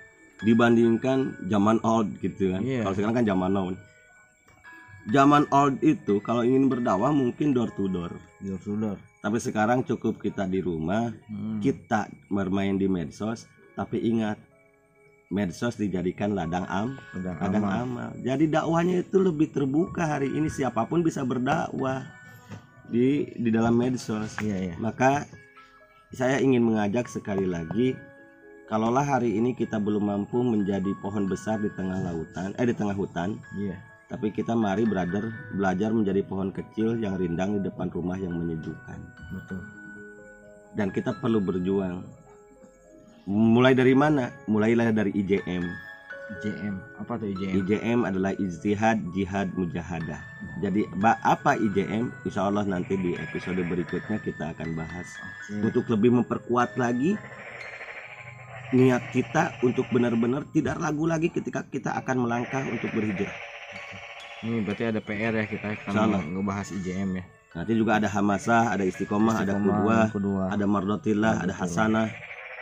dibandingkan 0.42 1.38
zaman 1.46 1.78
old 1.84 2.10
gitu 2.18 2.50
kan. 2.50 2.64
Iya. 2.64 2.82
Kalau 2.82 2.96
sekarang 2.96 3.16
kan 3.16 3.26
zaman 3.28 3.52
now. 3.52 3.68
Zaman 5.04 5.44
old 5.50 5.78
itu 5.82 6.18
kalau 6.20 6.42
ingin 6.42 6.66
berdakwah 6.66 7.12
mungkin 7.12 7.52
door 7.52 7.70
to 7.72 7.86
door. 7.86 8.14
Door 8.40 8.60
to 8.60 8.74
door. 8.76 8.98
Tapi 9.20 9.38
sekarang 9.38 9.82
cukup 9.82 10.18
kita 10.18 10.46
di 10.46 10.58
rumah, 10.60 11.14
Hmm. 11.28 11.58
kita 11.60 12.10
bermain 12.28 12.74
di 12.74 12.86
medsos, 12.86 13.46
tapi 13.72 14.02
ingat 14.02 14.38
medsos 15.28 15.76
dijadikan 15.76 16.32
ladang 16.32 16.66
am, 16.66 16.98
Udah 17.14 17.34
ladang 17.36 17.62
aman. 17.64 17.82
amal. 17.84 18.10
Jadi 18.18 18.46
dakwahnya 18.48 19.02
itu 19.02 19.18
lebih 19.18 19.48
terbuka 19.48 20.06
hari 20.08 20.28
ini 20.28 20.50
siapa 20.50 20.84
pun 20.84 21.02
bisa 21.02 21.22
berdakwah 21.22 22.06
di 22.88 23.30
di 23.32 23.50
dalam 23.50 23.74
medsos. 23.74 24.38
Iya 24.38 24.58
iya. 24.64 24.76
Maka 24.78 25.26
saya 26.12 26.44
ingin 26.44 26.60
mengajak 26.60 27.08
sekali 27.08 27.48
lagi 27.48 27.96
kalaulah 28.68 29.04
hari 29.04 29.40
ini 29.40 29.56
kita 29.56 29.80
belum 29.80 30.12
mampu 30.12 30.44
menjadi 30.44 30.92
pohon 31.00 31.28
besar 31.32 31.60
di 31.64 31.72
tengah 31.72 32.04
lautan 32.04 32.52
eh 32.60 32.68
di 32.68 32.76
tengah 32.76 32.96
hutan 32.96 33.40
Iya. 33.56 33.80
tapi 34.12 34.28
kita 34.36 34.52
mari 34.52 34.84
brother 34.84 35.32
belajar 35.56 35.96
menjadi 35.96 36.20
pohon 36.28 36.52
kecil 36.52 37.00
yang 37.00 37.16
rindang 37.16 37.60
di 37.60 37.72
depan 37.72 37.88
rumah 37.88 38.20
yang 38.20 38.36
menyejukkan 38.36 39.00
Betul. 39.32 39.62
dan 40.76 40.92
kita 40.92 41.16
perlu 41.16 41.40
berjuang 41.40 42.04
mulai 43.24 43.72
dari 43.72 43.96
mana 43.96 44.36
mulailah 44.52 44.92
dari 44.92 45.16
IJM 45.16 45.64
IJM 46.32 46.76
apa 46.96 47.12
tuh 47.20 47.28
IJM 47.28 47.52
IJM 47.60 48.00
adalah 48.08 48.32
ijtihad 48.40 48.98
jihad 49.12 49.52
mujahadah. 49.58 50.22
Jadi 50.64 50.88
apa 51.04 51.60
IJM? 51.60 52.08
Insya 52.24 52.48
Allah 52.48 52.64
nanti 52.64 52.96
di 52.96 53.18
episode 53.20 53.60
berikutnya 53.68 54.18
kita 54.24 54.56
akan 54.56 54.78
bahas 54.80 55.08
Oke. 55.52 55.68
untuk 55.68 55.86
lebih 55.92 56.24
memperkuat 56.24 56.80
lagi 56.80 57.20
niat 58.72 59.04
kita 59.12 59.60
untuk 59.68 59.84
benar-benar 59.92 60.48
tidak 60.56 60.80
ragu 60.80 61.04
lagi 61.04 61.28
ketika 61.28 61.68
kita 61.68 61.92
akan 62.00 62.24
melangkah 62.24 62.64
untuk 62.72 62.88
berhijrah. 62.96 63.36
ini 64.42 64.64
berarti 64.64 64.90
ada 64.90 65.04
PR 65.04 65.36
ya 65.38 65.46
kita 65.46 65.76
Insyaallah. 65.86 66.24
ngebahas 66.24 66.72
IJM 66.72 67.20
ya 67.20 67.26
Nanti 67.52 67.76
juga 67.76 68.00
ada 68.00 68.08
hamasah, 68.08 68.72
ada 68.72 68.88
istiqomah, 68.88 69.44
ada 69.44 69.60
Istiqomah, 69.60 70.08
kedua, 70.16 70.16
kedua 70.16 70.44
ada 70.56 70.64
mardotillah, 70.64 71.44
ada 71.44 71.52
hasanah, 71.52 72.08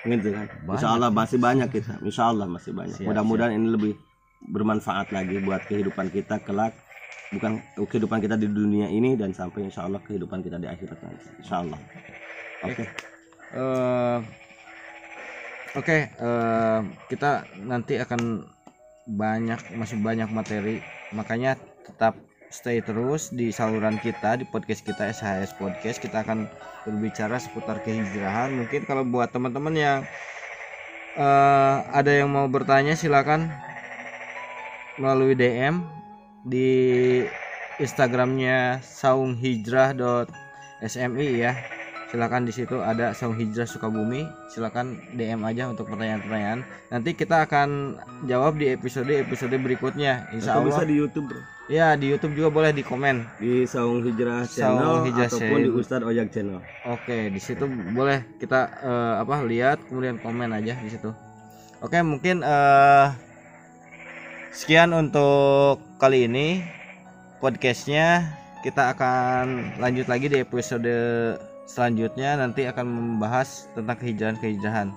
gitu 0.06 0.30
kan. 0.32 0.48
Banyak. 0.64 0.80
Insya 0.80 0.90
Allah 0.96 1.10
masih 1.12 1.38
banyak 1.40 1.70
kita. 1.72 1.94
Insya 2.04 2.24
Allah 2.32 2.48
masih 2.48 2.72
banyak. 2.72 2.98
Mudah-mudahan 3.04 3.52
ini 3.56 3.68
lebih 3.68 3.94
bermanfaat 4.40 5.12
lagi 5.12 5.40
buat 5.44 5.68
kehidupan 5.68 6.12
kita 6.16 6.40
kelak, 6.44 6.72
bukan 7.36 7.60
kehidupan 7.76 8.24
kita 8.24 8.40
di 8.40 8.48
dunia 8.48 8.88
ini 8.88 9.20
dan 9.20 9.36
sampai 9.36 9.68
Insya 9.68 9.84
Allah 9.84 10.00
kehidupan 10.00 10.40
kita 10.40 10.56
di 10.56 10.68
akhirat 10.68 11.00
nanti. 11.04 11.28
Insya 11.44 11.56
Allah. 11.64 11.80
Oke. 12.64 12.84
Eh, 13.50 14.20
Oke, 15.78 16.10
eh, 16.10 16.80
kita 17.14 17.46
nanti 17.62 18.02
akan 18.02 18.42
banyak 19.06 19.78
masih 19.78 20.02
banyak 20.02 20.26
materi, 20.34 20.82
makanya 21.14 21.62
tetap 21.86 22.18
stay 22.50 22.82
terus 22.82 23.30
di 23.30 23.54
saluran 23.54 24.02
kita 24.02 24.42
di 24.42 24.46
podcast 24.46 24.82
kita 24.82 25.14
SHS 25.14 25.54
Podcast. 25.56 26.02
Kita 26.02 26.26
akan 26.26 26.50
berbicara 26.84 27.38
seputar 27.38 27.86
kehijrahan. 27.86 28.58
Mungkin 28.58 28.90
kalau 28.90 29.06
buat 29.06 29.30
teman-teman 29.30 29.78
yang 29.78 30.02
eh, 31.18 31.76
ada 31.94 32.12
yang 32.12 32.30
mau 32.34 32.50
bertanya 32.50 32.98
silakan 32.98 33.54
melalui 34.98 35.38
DM 35.38 35.86
di 36.44 37.24
Instagramnya 37.80 38.84
saunghijrah.smi 38.84 41.30
ya 41.40 41.79
silakan 42.10 42.42
di 42.42 42.54
situ 42.54 42.82
ada 42.82 43.14
Saung 43.14 43.38
Hijrah 43.38 43.70
Sukabumi. 43.70 44.26
Silakan 44.50 44.98
DM 45.14 45.46
aja 45.46 45.70
untuk 45.70 45.86
pertanyaan-pertanyaan. 45.86 46.66
Nanti 46.90 47.14
kita 47.14 47.46
akan 47.46 48.02
jawab 48.26 48.58
di 48.58 48.74
episode 48.74 49.10
episode 49.14 49.54
berikutnya. 49.54 50.26
Insya 50.34 50.58
Atau 50.58 50.66
bisa 50.68 50.82
Allah. 50.82 50.90
di 50.90 50.96
YouTube, 50.98 51.30
Bro. 51.30 51.42
ya 51.70 51.94
di 51.94 52.10
YouTube 52.10 52.34
juga 52.34 52.50
boleh 52.50 52.74
di 52.74 52.82
komen 52.82 53.30
Di 53.38 53.62
Saung 53.70 54.02
Hijrah 54.02 54.42
Saung 54.50 54.82
Channel 54.82 55.06
Hijrah 55.06 55.30
ataupun 55.30 55.46
di 55.62 55.70
Channel. 55.70 55.78
Ustadz 55.78 56.08
Ojak 56.10 56.28
Channel. 56.34 56.58
oke 56.90 57.18
di 57.30 57.38
situ 57.38 57.64
boleh 57.94 58.26
kita 58.42 58.60
eh, 58.82 59.14
apa 59.22 59.46
lihat 59.46 59.78
kemudian 59.86 60.18
komen 60.18 60.50
aja 60.50 60.74
di 60.82 60.90
situ. 60.90 61.14
Oke 61.80 62.02
mungkin 62.02 62.42
eh 62.42 63.08
sekian 64.50 64.98
untuk 64.98 65.78
kali 66.02 66.26
ini 66.26 66.66
podcastnya. 67.38 68.34
Kita 68.60 68.92
akan 68.92 69.78
lanjut 69.80 70.10
lagi 70.12 70.28
di 70.28 70.42
episode 70.44 70.90
selanjutnya 71.70 72.42
nanti 72.42 72.66
akan 72.66 72.90
membahas 72.90 73.70
tentang 73.78 74.02
kehijrahan-kehijrahan 74.02 74.90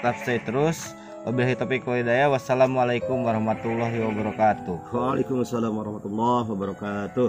tetap 0.00 0.16
stay 0.24 0.40
terus. 0.40 0.96
Wabillahi 1.24 1.56
taufiq 1.56 1.84
wal 1.88 2.04
hidayah. 2.04 2.28
Wassalamualaikum 2.28 3.24
warahmatullahi 3.24 3.96
wabarakatuh. 4.04 4.92
Waalaikumsalam 4.92 5.72
warahmatullahi 5.72 6.48
wabarakatuh. 6.52 7.28